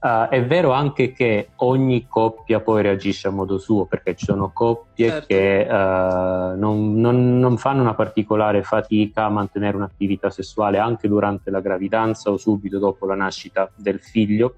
Uh, 0.02 0.28
è 0.30 0.44
vero 0.44 0.72
anche 0.72 1.12
che 1.12 1.50
ogni 1.58 2.08
coppia 2.08 2.60
poi 2.60 2.82
reagisce 2.82 3.28
a 3.28 3.32
modo 3.32 3.60
suo, 3.60 3.86
perché 3.86 4.16
ci 4.16 4.26
sono 4.26 4.50
coppie 4.52 5.10
certo. 5.10 5.28
che 5.28 5.68
uh, 5.70 6.58
non, 6.58 6.96
non, 6.96 7.38
non, 7.38 7.58
fanno 7.58 7.82
una 7.82 7.94
particolare 7.94 8.64
fatica 8.64 9.26
a 9.26 9.30
mantenere 9.30 9.78
un'attività 9.78 10.32
sessuale 10.32 10.80
anche 10.80 11.08
durante 11.08 11.52
la 11.52 11.60
gravidanza 11.60 12.32
o 12.32 12.38
subito 12.38 12.80
dopo 12.80 13.06
la 13.06 13.14
nascita 13.14 13.72
del 13.76 14.00
figlio, 14.00 14.56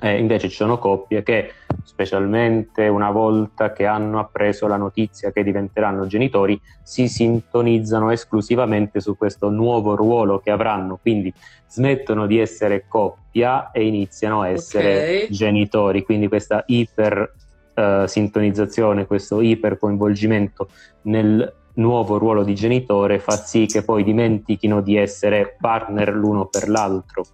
eh, 0.00 0.18
invece 0.18 0.48
ci 0.48 0.56
sono 0.56 0.78
coppie 0.78 1.22
che, 1.22 1.52
specialmente 1.84 2.88
una 2.88 3.10
volta 3.10 3.72
che 3.72 3.86
hanno 3.86 4.18
appreso 4.18 4.66
la 4.66 4.76
notizia 4.76 5.30
che 5.30 5.44
diventeranno 5.44 6.06
genitori, 6.06 6.60
si 6.82 7.08
sintonizzano 7.08 8.10
esclusivamente 8.10 9.00
su 9.00 9.16
questo 9.16 9.50
nuovo 9.50 9.94
ruolo 9.94 10.40
che 10.40 10.50
avranno, 10.50 10.98
quindi 11.00 11.32
smettono 11.68 12.26
di 12.26 12.38
essere 12.38 12.86
coppia 12.88 13.70
e 13.70 13.86
iniziano 13.86 14.42
a 14.42 14.48
essere 14.48 14.96
okay. 14.96 15.30
genitori, 15.30 16.02
quindi 16.02 16.28
questa 16.28 16.64
iper 16.66 17.32
uh, 17.74 18.06
sintonizzazione, 18.06 19.06
questo 19.06 19.40
iper 19.40 19.78
coinvolgimento 19.78 20.68
nel 21.02 21.52
nuovo 21.74 22.18
ruolo 22.18 22.44
di 22.44 22.54
genitore 22.54 23.18
fa 23.18 23.36
sì 23.36 23.66
che 23.66 23.82
poi 23.82 24.04
dimentichino 24.04 24.80
di 24.80 24.96
essere 24.96 25.56
partner 25.60 26.14
l'uno 26.14 26.46
per 26.46 26.68
l'altro 26.68 27.24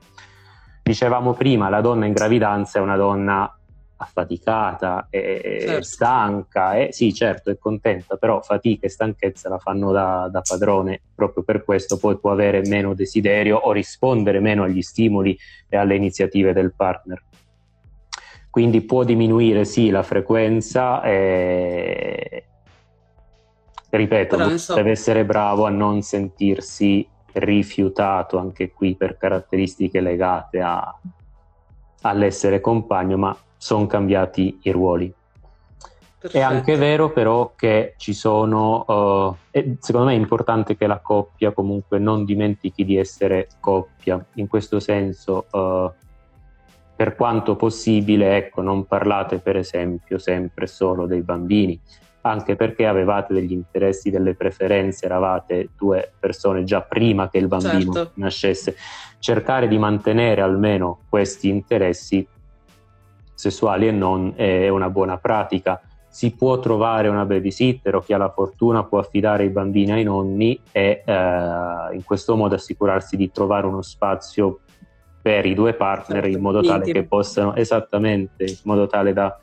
dicevamo 0.91 1.35
prima, 1.35 1.69
la 1.69 1.81
donna 1.81 2.07
in 2.07 2.13
gravidanza 2.13 2.81
è 2.81 2.83
una 2.83 2.97
donna 2.97 3.55
affaticata, 3.97 5.07
e 5.11 5.59
certo. 5.61 5.83
stanca, 5.83 6.75
e 6.75 6.89
sì 6.91 7.15
certo 7.15 7.51
è 7.51 7.59
contenta, 7.59 8.17
però 8.17 8.41
fatica 8.41 8.87
e 8.87 8.89
stanchezza 8.91 9.49
la 9.49 9.59
fanno 9.59 9.93
da, 9.93 10.29
da, 10.33 10.41
padrone, 10.41 11.03
proprio 11.15 11.45
per 11.45 11.65
questo 11.65 11.97
poi 11.99 12.19
può 12.19 12.33
avere 12.33 12.63
meno 12.67 12.95
desiderio 12.95 13.57
o 13.57 13.73
rispondere 13.73 14.41
meno 14.41 14.65
agli 14.65 14.83
stimoli 14.83 15.37
e 15.69 15.77
alle 15.77 15.95
iniziative 15.95 16.53
del 16.53 16.73
partner. 16.75 17.23
Quindi 18.49 18.81
può 18.81 19.05
diminuire 19.05 19.65
sì 19.65 19.91
la 19.91 20.03
frequenza 20.03 21.03
e 21.03 22.45
ripeto, 23.91 24.59
so. 24.59 24.75
deve 24.75 24.91
essere 24.91 25.25
bravo 25.25 25.67
a 25.67 25.71
non 25.71 26.03
sentirsi 26.03 27.07
rifiutato 27.35 28.39
anche 28.39 28.73
qui 28.73 28.95
per 28.95 29.17
caratteristiche 29.17 30.01
legate 30.01 30.61
a, 30.61 30.99
all'essere 32.03 32.61
compagno, 32.61 33.17
ma 33.17 33.37
sono 33.57 33.87
cambiati 33.87 34.59
i 34.63 34.71
ruoli. 34.71 35.13
Perfetto. 36.21 36.45
È 36.45 36.47
anche 36.47 36.77
vero 36.77 37.13
però 37.13 37.55
che 37.57 37.95
ci 37.97 38.13
sono, 38.13 38.85
uh, 38.87 39.35
secondo 39.79 40.09
me 40.09 40.13
è 40.13 40.19
importante 40.19 40.77
che 40.77 40.87
la 40.87 40.99
coppia 40.99 41.53
comunque 41.53 41.99
non 41.99 42.27
dimentichi 42.27 42.85
di 42.85 42.99
essere 42.99 43.49
coppia, 43.59 44.23
in 44.35 44.47
questo 44.47 44.81
senso 44.81 45.47
uh, 45.51 45.91
per 46.95 47.17
quanto 47.17 47.57
possibile 47.57 48.37
ecco, 48.37 48.61
non 48.61 48.85
parlate 48.85 49.39
per 49.39 49.57
esempio 49.57 50.19
sempre 50.19 50.67
solo 50.67 51.07
dei 51.07 51.23
bambini, 51.23 51.81
anche 52.23 52.57
perché 52.57 52.87
avevate 52.87 53.33
degli 53.33 53.53
interessi, 53.53 54.11
delle 54.11 54.35
preferenze, 54.35 55.07
eravate 55.07 55.71
due 55.77 56.13
persone 56.19 56.65
già 56.65 56.83
prima 56.83 57.29
che 57.29 57.39
il 57.39 57.47
bambino 57.47 57.93
certo. 57.93 58.11
nascesse. 58.15 58.77
Cercare 59.19 59.69
di 59.69 59.79
mantenere 59.79 60.41
almeno 60.41 61.01
questi 61.09 61.49
interessi 61.49 62.27
sessuali 63.35 63.89
e 63.89 63.91
non 63.91 64.35
è 64.37 64.69
una 64.69 64.91
buona 64.91 65.17
pratica. 65.17 65.81
Si 66.09 66.35
può 66.35 66.59
trovare 66.59 67.09
una 67.09 67.25
babysitter 67.25 67.95
o 67.95 68.01
chi 68.01 68.13
ha 68.13 68.19
la 68.19 68.31
fortuna 68.31 68.85
può 68.85 68.99
affidare 68.99 69.45
i 69.45 69.49
bambini 69.49 69.93
ai 69.93 70.03
nonni 70.03 70.61
e 70.73 71.03
eh, 71.05 71.13
in 71.93 72.03
questo 72.05 72.37
modo 72.37 72.57
assicurarsi 72.57 73.17
di 73.17 73.31
trovare 73.31 73.67
uno 73.67 73.81
spazio 73.81 74.61
per 75.23 75.47
i 75.47 75.55
due 75.55 75.75
partner 75.75 76.23
certo, 76.23 76.37
in 76.37 76.43
modo 76.43 76.61
tale 76.63 76.79
intimo. 76.79 77.01
che 77.01 77.07
possano 77.07 77.55
esattamente 77.55 78.45
in 78.45 78.57
modo 78.65 78.87
tale 78.87 79.13
da 79.13 79.39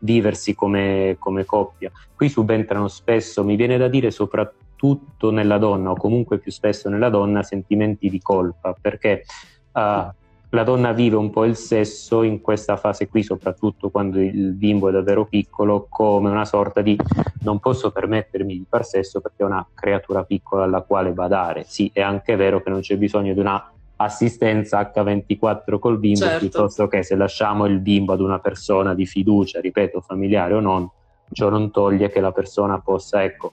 viversi 0.00 0.54
come, 0.54 1.16
come 1.18 1.44
coppia. 1.44 1.90
Qui 2.14 2.28
subentrano 2.28 2.88
spesso, 2.88 3.44
mi 3.44 3.56
viene 3.56 3.76
da 3.76 3.88
dire 3.88 4.10
soprattutto 4.10 5.30
nella 5.30 5.58
donna 5.58 5.90
o 5.90 5.96
comunque 5.96 6.38
più 6.38 6.52
spesso 6.52 6.88
nella 6.88 7.08
donna, 7.08 7.42
sentimenti 7.42 8.08
di 8.08 8.20
colpa, 8.20 8.76
perché 8.80 9.24
uh, 9.72 10.10
la 10.50 10.62
donna 10.64 10.92
vive 10.92 11.16
un 11.16 11.30
po' 11.30 11.44
il 11.44 11.56
sesso 11.56 12.22
in 12.22 12.40
questa 12.40 12.76
fase 12.76 13.08
qui, 13.08 13.22
soprattutto 13.22 13.90
quando 13.90 14.18
il 14.18 14.52
bimbo 14.54 14.88
è 14.88 14.92
davvero 14.92 15.26
piccolo, 15.26 15.86
come 15.90 16.30
una 16.30 16.46
sorta 16.46 16.80
di 16.80 16.96
non 17.42 17.58
posso 17.58 17.90
permettermi 17.90 18.54
di 18.54 18.66
far 18.68 18.84
sesso 18.84 19.20
perché 19.20 19.42
è 19.42 19.46
una 19.46 19.66
creatura 19.74 20.24
piccola 20.24 20.64
alla 20.64 20.80
quale 20.82 21.12
badare. 21.12 21.64
Sì, 21.66 21.90
è 21.92 22.00
anche 22.00 22.36
vero 22.36 22.62
che 22.62 22.70
non 22.70 22.80
c'è 22.80 22.96
bisogno 22.96 23.34
di 23.34 23.40
una 23.40 23.72
assistenza 24.00 24.80
H24 24.80 25.78
col 25.78 25.98
bimbo 25.98 26.24
certo. 26.24 26.38
piuttosto 26.38 26.86
che 26.86 27.02
se 27.02 27.16
lasciamo 27.16 27.66
il 27.66 27.80
bimbo 27.80 28.12
ad 28.12 28.20
una 28.20 28.38
persona 28.38 28.94
di 28.94 29.06
fiducia, 29.06 29.60
ripeto, 29.60 30.00
familiare 30.00 30.54
o 30.54 30.60
non, 30.60 30.88
ciò 31.32 31.48
non 31.48 31.70
toglie 31.70 32.08
che 32.08 32.20
la 32.20 32.32
persona 32.32 32.80
possa, 32.80 33.22
ecco, 33.24 33.52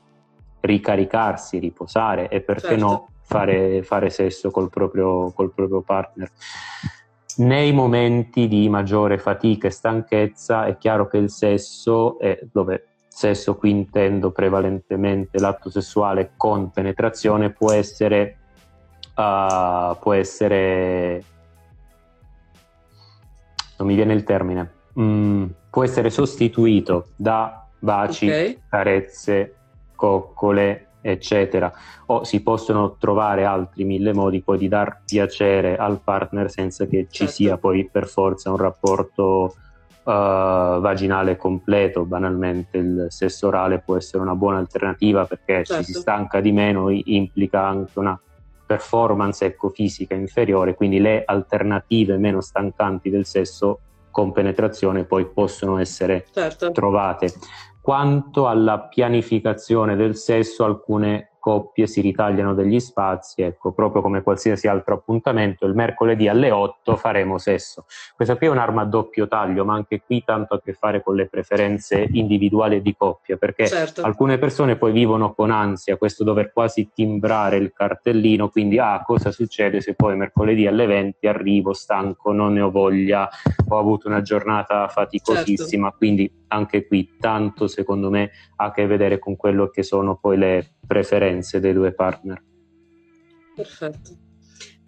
ricaricarsi, 0.61 1.59
riposare 1.59 2.27
e 2.27 2.41
perché 2.41 2.69
certo. 2.69 2.85
no 2.85 3.09
fare, 3.21 3.83
fare 3.83 4.09
sesso 4.09 4.51
col 4.51 4.69
proprio, 4.69 5.31
col 5.31 5.51
proprio 5.53 5.81
partner. 5.81 6.31
Nei 7.37 7.73
momenti 7.73 8.47
di 8.47 8.69
maggiore 8.69 9.17
fatica 9.17 9.67
e 9.67 9.71
stanchezza 9.71 10.65
è 10.65 10.77
chiaro 10.77 11.07
che 11.07 11.17
il 11.17 11.29
sesso, 11.29 12.17
è, 12.19 12.39
dove 12.51 12.87
sesso 13.07 13.55
qui 13.55 13.71
intendo 13.71 14.31
prevalentemente 14.31 15.39
l'atto 15.39 15.69
sessuale 15.69 16.33
con 16.37 16.71
penetrazione, 16.71 17.51
può 17.51 17.71
essere, 17.71 18.37
uh, 19.15 19.97
può 19.99 20.13
essere 20.13 21.23
non 23.77 23.87
mi 23.87 23.95
viene 23.95 24.13
il 24.13 24.23
termine, 24.23 24.71
mm, 24.99 25.45
può 25.69 25.83
essere 25.83 26.09
sostituito 26.09 27.07
da 27.15 27.67
baci, 27.79 28.27
okay. 28.27 28.59
carezze, 28.69 29.55
coccole, 29.95 30.87
eccetera. 31.01 31.71
O 32.07 32.23
si 32.23 32.41
possono 32.41 32.95
trovare 32.97 33.45
altri 33.45 33.83
mille 33.83 34.13
modi 34.13 34.41
poi 34.41 34.57
di 34.57 34.67
dar 34.67 35.01
piacere 35.05 35.77
al 35.77 35.99
partner 36.01 36.49
senza 36.49 36.85
che 36.85 37.07
ci 37.09 37.19
certo. 37.19 37.33
sia 37.33 37.57
poi 37.57 37.87
per 37.89 38.07
forza 38.07 38.49
un 38.49 38.57
rapporto 38.57 39.53
uh, 40.03 40.11
vaginale 40.11 41.35
completo. 41.35 42.05
Banalmente 42.05 42.77
il 42.77 43.05
sesso 43.09 43.47
orale 43.47 43.79
può 43.79 43.97
essere 43.97 44.23
una 44.23 44.35
buona 44.35 44.57
alternativa 44.59 45.25
perché 45.25 45.63
certo. 45.65 45.83
ci 45.83 45.91
si 45.91 45.99
stanca 45.99 46.39
di 46.39 46.51
meno, 46.51 46.89
implica 46.89 47.67
anche 47.67 47.99
una 47.99 48.19
performance 48.65 49.45
ecofisica 49.45 50.15
inferiore, 50.15 50.75
quindi 50.75 50.99
le 50.99 51.23
alternative 51.25 52.17
meno 52.17 52.41
stancanti 52.41 53.09
del 53.09 53.25
sesso 53.25 53.79
con 54.11 54.31
penetrazione 54.31 55.03
poi 55.03 55.27
possono 55.27 55.77
essere 55.77 56.25
certo. 56.31 56.71
trovate. 56.71 57.33
Quanto 57.81 58.47
alla 58.47 58.79
pianificazione 58.79 59.95
del 59.95 60.15
sesso, 60.15 60.63
alcune 60.63 61.34
coppie 61.45 61.85
si 61.85 62.01
ritagliano 62.01 62.55
degli 62.55 62.79
spazi, 62.79 63.43
ecco, 63.43 63.71
proprio 63.71 64.01
come 64.01 64.23
qualsiasi 64.23 64.67
altro 64.67 64.95
appuntamento, 64.95 65.67
il 65.67 65.75
mercoledì 65.75 66.27
alle 66.27 66.49
8 66.49 66.95
faremo 66.95 67.37
sesso. 67.37 67.85
Questa 68.15 68.35
qui 68.35 68.47
è 68.47 68.49
un'arma 68.49 68.81
a 68.81 68.85
doppio 68.85 69.27
taglio, 69.27 69.63
ma 69.63 69.75
anche 69.75 70.01
qui 70.03 70.23
tanto 70.23 70.55
a 70.55 70.59
che 70.59 70.73
fare 70.73 71.03
con 71.03 71.13
le 71.13 71.27
preferenze 71.27 72.07
individuali 72.13 72.77
e 72.77 72.81
di 72.81 72.95
coppia, 72.97 73.37
perché 73.37 73.67
certo. 73.67 74.01
alcune 74.01 74.39
persone 74.39 74.75
poi 74.75 74.91
vivono 74.91 75.35
con 75.35 75.51
ansia 75.51 75.97
questo 75.97 76.23
dover 76.23 76.51
quasi 76.51 76.89
timbrare 76.91 77.57
il 77.57 77.71
cartellino, 77.71 78.49
quindi 78.49 78.79
ah, 78.79 79.03
cosa 79.05 79.29
succede 79.29 79.81
se 79.81 79.93
poi 79.93 80.15
mercoledì 80.15 80.65
alle 80.65 80.87
20 80.87 81.27
arrivo 81.27 81.73
stanco, 81.73 82.31
non 82.31 82.53
ne 82.53 82.61
ho 82.61 82.71
voglia, 82.71 83.29
ho 83.67 83.77
avuto 83.77 84.07
una 84.07 84.23
giornata 84.23 84.87
faticosissima, 84.87 85.89
certo. 85.89 85.97
quindi 85.99 86.43
anche 86.47 86.87
qui 86.87 87.15
tanto 87.19 87.67
secondo 87.67 88.09
me 88.09 88.31
ha 88.57 88.65
a 88.65 88.71
che 88.71 88.85
vedere 88.85 89.19
con 89.19 89.35
quello 89.35 89.69
che 89.69 89.83
sono 89.83 90.17
poi 90.17 90.37
le 90.37 90.75
preferenze 90.85 91.59
dei 91.59 91.73
due 91.73 91.93
partner. 91.93 92.43
Perfetto. 93.55 94.23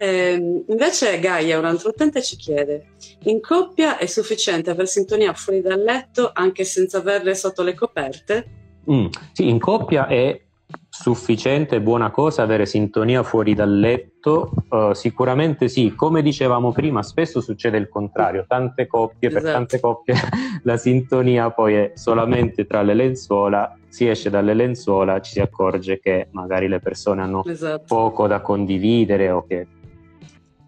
Eh, 0.00 0.64
invece 0.68 1.18
Gaia, 1.18 1.58
un 1.58 1.64
altro 1.64 1.88
utente 1.88 2.22
ci 2.22 2.36
chiede, 2.36 2.90
in 3.24 3.40
coppia 3.40 3.98
è 3.98 4.06
sufficiente 4.06 4.70
aver 4.70 4.86
sintonia 4.86 5.32
fuori 5.32 5.60
dal 5.60 5.82
letto 5.82 6.30
anche 6.32 6.62
senza 6.64 6.98
averle 6.98 7.34
sotto 7.34 7.62
le 7.64 7.74
coperte? 7.74 8.46
Mm, 8.90 9.06
sì, 9.32 9.48
in 9.48 9.58
coppia 9.58 10.06
è 10.06 10.47
sufficiente 10.88 11.76
e 11.76 11.80
buona 11.80 12.10
cosa 12.10 12.42
avere 12.42 12.66
sintonia 12.66 13.22
fuori 13.22 13.54
dal 13.54 13.78
letto? 13.78 14.52
Uh, 14.68 14.92
sicuramente 14.92 15.68
sì, 15.68 15.94
come 15.94 16.22
dicevamo 16.22 16.72
prima, 16.72 17.02
spesso 17.02 17.40
succede 17.40 17.78
il 17.78 17.88
contrario, 17.88 18.44
tante 18.46 18.86
coppie, 18.86 19.28
esatto. 19.28 19.44
per 19.44 19.52
tante 19.52 19.80
coppie 19.80 20.14
la 20.64 20.76
sintonia 20.76 21.50
poi 21.50 21.74
è 21.74 21.92
solamente 21.94 22.66
tra 22.66 22.82
le 22.82 22.94
lenzuola, 22.94 23.76
si 23.88 24.08
esce 24.08 24.28
dalle 24.28 24.54
lenzuola, 24.54 25.20
ci 25.20 25.32
si 25.32 25.40
accorge 25.40 25.98
che 26.00 26.28
magari 26.32 26.68
le 26.68 26.80
persone 26.80 27.22
hanno 27.22 27.44
esatto. 27.44 27.84
poco 27.86 28.26
da 28.26 28.40
condividere 28.40 29.30
o 29.30 29.46
che 29.46 29.66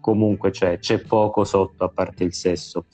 comunque 0.01 0.49
c'è, 0.49 0.79
c'è 0.79 0.99
poco 0.99 1.45
sotto 1.45 1.85
a 1.85 1.89
parte 1.89 2.25
il 2.25 2.33
sesso. 2.33 2.85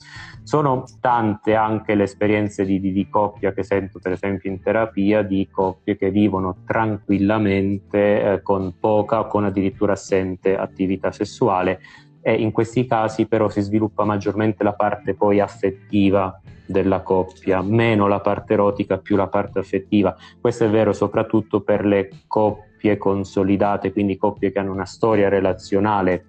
Sono 0.44 0.84
tante 1.00 1.54
anche 1.54 1.94
le 1.94 2.04
esperienze 2.04 2.64
di, 2.64 2.78
di, 2.80 2.92
di, 2.92 3.08
coppia 3.08 3.52
che 3.52 3.64
sento 3.64 3.98
per 3.98 4.12
esempio 4.12 4.50
in 4.50 4.62
terapia, 4.62 5.22
di 5.22 5.48
coppie 5.50 5.96
che 5.96 6.10
vivono 6.10 6.58
tranquillamente 6.64 8.22
eh, 8.22 8.42
con 8.42 8.74
poca 8.78 9.20
o 9.20 9.26
con 9.26 9.44
addirittura 9.44 9.92
assente 9.92 10.56
attività 10.56 11.10
sessuale 11.10 11.80
e 12.20 12.34
in 12.34 12.50
questi 12.50 12.86
casi 12.86 13.26
però 13.26 13.48
si 13.48 13.60
sviluppa 13.60 14.04
maggiormente 14.04 14.62
la 14.62 14.74
parte 14.74 15.14
poi 15.14 15.40
affettiva 15.40 16.40
della 16.66 17.00
coppia, 17.00 17.62
meno 17.62 18.06
la 18.06 18.20
parte 18.20 18.52
erotica, 18.52 18.98
più 18.98 19.16
la 19.16 19.28
parte 19.28 19.58
affettiva. 19.58 20.14
Questo 20.38 20.64
è 20.64 20.68
vero 20.68 20.92
soprattutto 20.92 21.62
per 21.62 21.84
le 21.84 22.10
coppie 22.26 22.98
consolidate, 22.98 23.92
quindi 23.92 24.18
coppie 24.18 24.52
che 24.52 24.58
hanno 24.58 24.72
una 24.72 24.84
storia 24.84 25.30
relazionale 25.30 26.24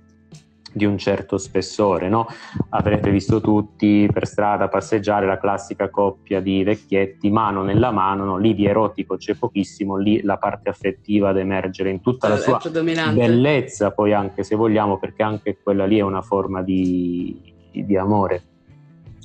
di 0.72 0.86
un 0.86 0.98
certo 0.98 1.38
spessore. 1.38 2.10
No? 2.10 2.28
Avrete 2.70 3.10
visto 3.12 3.42
tutti 3.42 4.10
per 4.12 4.28
strada 4.28 4.68
passeggiare 4.68 5.26
la 5.26 5.38
classica 5.38 5.90
coppia 5.90 6.40
di 6.40 6.64
vecchietti 6.64 7.30
mano 7.30 7.64
nella 7.64 7.92
mano, 7.92 8.26
no? 8.26 8.38
lì 8.38 8.56
di 8.56 8.66
erotico 8.66 9.18
c'è 9.18 9.36
pochissimo, 9.36 9.98
lì 9.98 10.22
la 10.24 10.38
parte 10.38 10.70
affettiva 10.70 11.30
ad 11.30 11.38
emergere 11.38 11.90
in 11.90 12.02
tutta 12.02 12.28
la 12.28 12.38
sua 12.38 12.60
bellezza, 12.70 13.92
poi 13.92 14.14
anche 14.14 14.44
se 14.44 14.56
vogliamo, 14.56 15.00
perché 15.00 15.24
anche 15.24 15.58
quella 15.62 15.86
lì 15.86 15.98
è 15.98 16.04
una 16.04 16.22
forma 16.22 16.62
di, 16.62 17.42
di 17.72 17.98
amore. 17.98 18.44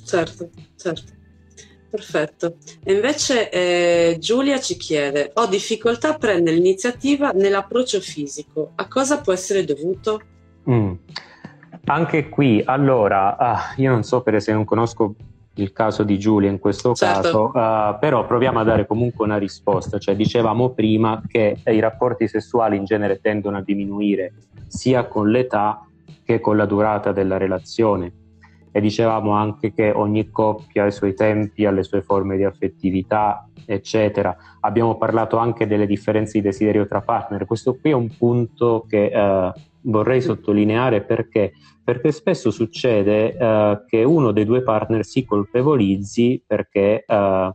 Certo, 0.03 0.49
certo. 0.75 1.13
Perfetto. 1.95 2.57
E 2.83 2.93
invece 2.93 3.49
eh, 3.49 4.17
Giulia 4.19 4.59
ci 4.59 4.75
chiede: 4.75 5.31
ho 5.33 5.47
difficoltà 5.47 6.09
a 6.09 6.17
prendere 6.17 6.57
l'iniziativa 6.57 7.31
nell'approccio 7.31 8.01
fisico. 8.01 8.73
A 8.75 8.87
cosa 8.89 9.21
può 9.21 9.31
essere 9.31 9.63
dovuto? 9.63 10.21
Mm. 10.69 10.93
Anche 11.87 12.29
qui, 12.29 12.61
allora, 12.65 13.37
ah, 13.37 13.73
io 13.77 13.91
non 13.91 14.03
so 14.03 14.21
per 14.21 14.33
esempio, 14.33 14.55
non 14.55 14.65
conosco 14.65 15.15
il 15.57 15.71
caso 15.71 16.03
di 16.03 16.17
Giulia 16.17 16.49
in 16.49 16.59
questo 16.59 16.93
certo. 16.93 17.21
caso, 17.21 17.51
uh, 17.53 17.99
però 17.99 18.25
proviamo 18.25 18.59
a 18.59 18.63
dare 18.63 18.85
comunque 18.87 19.23
una 19.23 19.37
risposta. 19.37 19.99
Cioè, 19.99 20.15
dicevamo 20.15 20.71
prima 20.71 21.21
che 21.27 21.57
i 21.65 21.79
rapporti 21.79 22.27
sessuali 22.27 22.75
in 22.75 22.85
genere 22.85 23.19
tendono 23.21 23.57
a 23.57 23.61
diminuire 23.61 24.33
sia 24.67 25.05
con 25.05 25.29
l'età 25.29 25.85
che 26.23 26.39
con 26.39 26.57
la 26.57 26.65
durata 26.65 27.11
della 27.11 27.37
relazione. 27.37 28.11
E 28.71 28.81
dicevamo 28.81 29.31
anche 29.31 29.71
che 29.71 29.91
ogni 29.91 30.29
coppia 30.31 30.83
ha 30.83 30.87
i 30.87 30.91
suoi 30.91 31.13
tempi, 31.13 31.65
ha 31.65 31.71
le 31.71 31.83
sue 31.83 32.01
forme 32.01 32.35
di 32.35 32.43
affettività, 32.43 33.47
eccetera. 33.65 34.35
Abbiamo 34.59 34.97
parlato 34.97 35.37
anche 35.37 35.65
delle 35.65 35.85
differenze 35.85 36.39
di 36.39 36.41
desiderio 36.41 36.85
tra 36.85 36.99
partner. 36.99 37.45
Questo 37.45 37.77
qui 37.79 37.91
è 37.91 37.93
un 37.93 38.09
punto 38.17 38.85
che 38.89 39.11
uh, 39.13 39.59
vorrei 39.85 40.21
sottolineare 40.21 41.01
perché 41.01 41.53
perché 41.85 42.11
spesso 42.11 42.49
succede 42.49 43.37
uh, 43.39 43.85
che 43.85 44.03
uno 44.03 44.31
dei 44.31 44.43
due 44.43 44.63
partner 44.63 45.05
si 45.05 45.23
colpevolizzi 45.23 46.43
perché, 46.45 47.05
uh, 47.07 47.53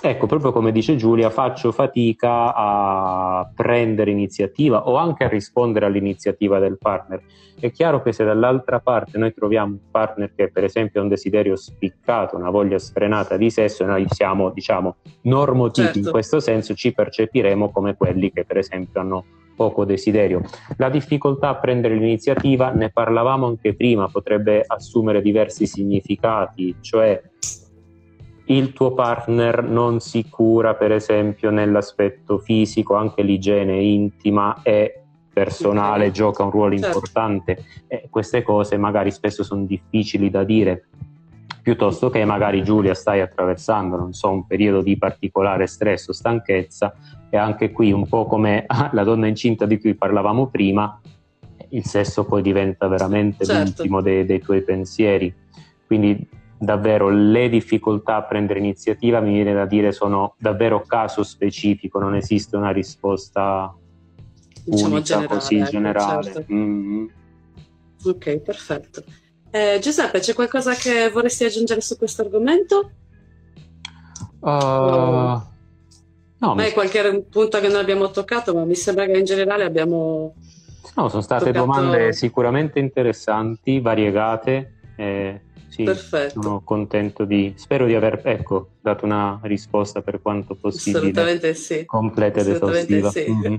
ecco, 0.00 0.26
proprio 0.28 0.52
come 0.52 0.70
dice 0.70 0.94
Giulia, 0.94 1.30
faccio 1.30 1.72
fatica 1.72 2.54
a 2.54 3.50
prendere 3.52 4.12
iniziativa 4.12 4.86
o 4.86 4.94
anche 4.94 5.24
a 5.24 5.28
rispondere 5.28 5.84
all'iniziativa 5.84 6.60
del 6.60 6.78
partner. 6.78 7.22
È 7.58 7.72
chiaro 7.72 8.02
che 8.02 8.12
se 8.12 8.22
dall'altra 8.22 8.78
parte 8.78 9.18
noi 9.18 9.34
troviamo 9.34 9.72
un 9.72 9.90
partner 9.90 10.32
che 10.32 10.52
per 10.52 10.62
esempio 10.62 11.00
ha 11.00 11.02
un 11.02 11.08
desiderio 11.08 11.56
spiccato, 11.56 12.36
una 12.36 12.50
voglia 12.50 12.78
sfrenata 12.78 13.36
di 13.36 13.50
sesso, 13.50 13.84
noi 13.84 14.06
siamo, 14.10 14.50
diciamo, 14.50 14.98
normotipi 15.22 15.86
certo. 15.86 15.98
in 15.98 16.10
questo 16.12 16.38
senso, 16.38 16.74
ci 16.74 16.92
percepiremo 16.92 17.72
come 17.72 17.96
quelli 17.96 18.30
che 18.30 18.44
per 18.44 18.58
esempio 18.58 19.00
hanno 19.00 19.24
poco 19.54 19.84
desiderio. 19.84 20.42
La 20.76 20.88
difficoltà 20.88 21.48
a 21.50 21.56
prendere 21.56 21.94
l'iniziativa, 21.94 22.70
ne 22.70 22.90
parlavamo 22.90 23.46
anche 23.46 23.74
prima, 23.74 24.08
potrebbe 24.08 24.62
assumere 24.66 25.22
diversi 25.22 25.66
significati, 25.66 26.76
cioè 26.80 27.20
il 28.46 28.72
tuo 28.72 28.92
partner 28.92 29.62
non 29.62 30.00
si 30.00 30.28
cura 30.28 30.74
per 30.74 30.92
esempio 30.92 31.50
nell'aspetto 31.50 32.38
fisico, 32.38 32.94
anche 32.94 33.22
l'igiene 33.22 33.80
intima 33.80 34.60
e 34.62 35.00
personale 35.32 36.10
gioca 36.12 36.44
un 36.44 36.50
ruolo 36.50 36.76
certo. 36.76 36.86
importante 36.86 37.64
e 37.88 38.06
queste 38.08 38.42
cose 38.42 38.76
magari 38.76 39.10
spesso 39.10 39.42
sono 39.42 39.64
difficili 39.64 40.30
da 40.30 40.44
dire 40.44 40.86
piuttosto 41.64 42.10
che 42.10 42.24
magari 42.26 42.62
Giulia 42.62 42.92
stai 42.92 43.22
attraversando, 43.22 43.96
non 43.96 44.12
so, 44.12 44.28
un 44.28 44.46
periodo 44.46 44.82
di 44.82 44.98
particolare 44.98 45.66
stress 45.66 46.08
o 46.08 46.12
stanchezza 46.12 46.94
e 47.34 47.36
anche 47.36 47.72
qui 47.72 47.90
un 47.90 48.06
po' 48.06 48.26
come 48.26 48.64
la 48.92 49.02
donna 49.02 49.26
incinta 49.26 49.66
di 49.66 49.80
cui 49.80 49.96
parlavamo 49.96 50.46
prima, 50.46 51.00
il 51.70 51.84
sesso 51.84 52.24
poi 52.24 52.42
diventa 52.42 52.86
veramente 52.86 53.44
certo. 53.44 53.64
l'ultimo 53.64 54.00
dei, 54.00 54.24
dei 54.24 54.38
tuoi 54.38 54.62
pensieri. 54.62 55.34
Quindi 55.84 56.24
davvero 56.56 57.08
le 57.08 57.48
difficoltà 57.48 58.14
a 58.14 58.22
prendere 58.22 58.60
iniziativa, 58.60 59.18
mi 59.18 59.32
viene 59.32 59.52
da 59.52 59.66
dire, 59.66 59.90
sono 59.90 60.36
davvero 60.38 60.82
caso 60.86 61.24
specifico, 61.24 61.98
non 61.98 62.14
esiste 62.14 62.54
una 62.56 62.70
risposta 62.70 63.74
diciamo 64.64 64.94
unica, 64.94 65.02
generale, 65.02 65.26
così 65.26 65.56
ecco, 65.56 65.70
generale. 65.70 66.22
Certo. 66.22 66.52
Mm-hmm. 66.52 67.06
Ok, 68.04 68.38
perfetto. 68.38 69.02
Eh, 69.50 69.80
Giuseppe, 69.82 70.20
c'è 70.20 70.34
qualcosa 70.34 70.74
che 70.74 71.10
vorresti 71.10 71.42
aggiungere 71.42 71.80
su 71.80 71.98
questo 71.98 72.22
argomento? 72.22 72.90
Uh, 74.38 74.48
oh. 74.48 75.52
No, 76.44 76.54
Beh, 76.54 76.66
mi... 76.66 76.72
qualche 76.72 77.24
punto 77.30 77.60
che 77.60 77.68
non 77.68 77.78
abbiamo 77.78 78.10
toccato, 78.10 78.54
ma 78.54 78.64
mi 78.64 78.74
sembra 78.74 79.06
che 79.06 79.18
in 79.18 79.24
generale 79.24 79.64
abbiamo... 79.64 80.34
No, 80.96 81.08
sono 81.08 81.22
state 81.22 81.46
toccato... 81.46 81.64
domande 81.64 82.12
sicuramente 82.12 82.78
interessanti, 82.78 83.80
variegate. 83.80 84.74
Eh, 84.96 85.40
sì, 85.68 85.82
Perfetto. 85.82 86.40
sono 86.40 86.62
contento 86.62 87.24
di... 87.24 87.54
Spero 87.56 87.86
di 87.86 87.94
aver 87.94 88.20
ecco, 88.24 88.68
dato 88.80 89.04
una 89.04 89.40
risposta 89.42 90.02
per 90.02 90.20
quanto 90.20 90.54
possibile. 90.54 90.98
Assolutamente 90.98 91.54
sì. 91.54 91.84
Completa 91.84 92.40
ed 92.40 92.48
esaustiva. 92.48 93.10
Sì. 93.10 93.26
Mm-hmm. 93.28 93.56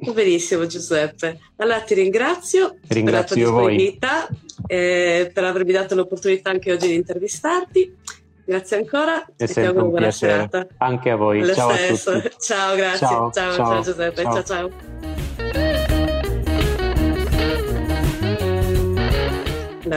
Benissimo 0.12 0.66
Giuseppe. 0.66 1.38
Allora 1.56 1.80
ti 1.80 1.94
ringrazio 1.94 2.76
Ringrazio 2.88 3.04
per 3.04 3.12
la 3.12 3.22
tua 3.24 3.36
disponibilità 3.36 4.28
e 4.66 5.30
per 5.32 5.44
avermi 5.44 5.72
dato 5.72 5.94
l'opportunità 5.94 6.50
anche 6.50 6.72
oggi 6.72 6.88
di 6.88 6.94
intervistarti. 6.94 7.96
Grazie 8.50 8.78
ancora 8.78 9.24
È 9.36 9.44
e 9.44 9.46
ti 9.46 9.60
auguro 9.60 9.84
buona 9.90 10.08
piacere. 10.08 10.48
serata. 10.50 10.66
Anche 10.78 11.10
a 11.10 11.14
voi. 11.14 11.46
Lo 11.46 11.54
ciao 11.54 11.70
stesso. 11.72 12.10
a 12.10 12.20
tutti. 12.20 12.34
Ciao, 12.40 12.74
grazie. 12.74 13.06
Ciao, 13.06 13.30
ciao, 13.30 13.54
ciao, 13.54 13.66
ciao 13.66 13.82
Giuseppe. 13.82 14.22
ciao. 14.22 14.42
ciao. 14.42 14.70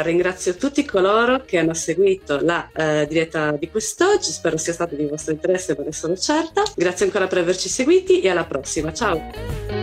ringrazio 0.04 0.56
tutti 0.56 0.86
coloro 0.86 1.44
che 1.46 1.58
hanno 1.58 1.74
seguito 1.74 2.40
la 2.42 2.70
eh, 2.76 3.08
diretta 3.08 3.54
di 3.54 3.72
quest'oggi, 3.72 4.32
spero 4.32 4.58
sia 4.58 4.74
stato 4.74 4.96
di 4.96 5.06
vostro 5.06 5.32
interesse, 5.34 5.76
ma 5.76 5.84
ne 5.86 5.92
sono 5.92 6.16
certa. 6.16 6.62
Grazie 6.76 7.06
ancora 7.06 7.26
per 7.26 7.40
averci 7.40 7.70
seguiti 7.70 8.22
e 8.22 8.30
alla 8.30 8.44
prossima, 8.46 8.94
ciao! 8.94 9.83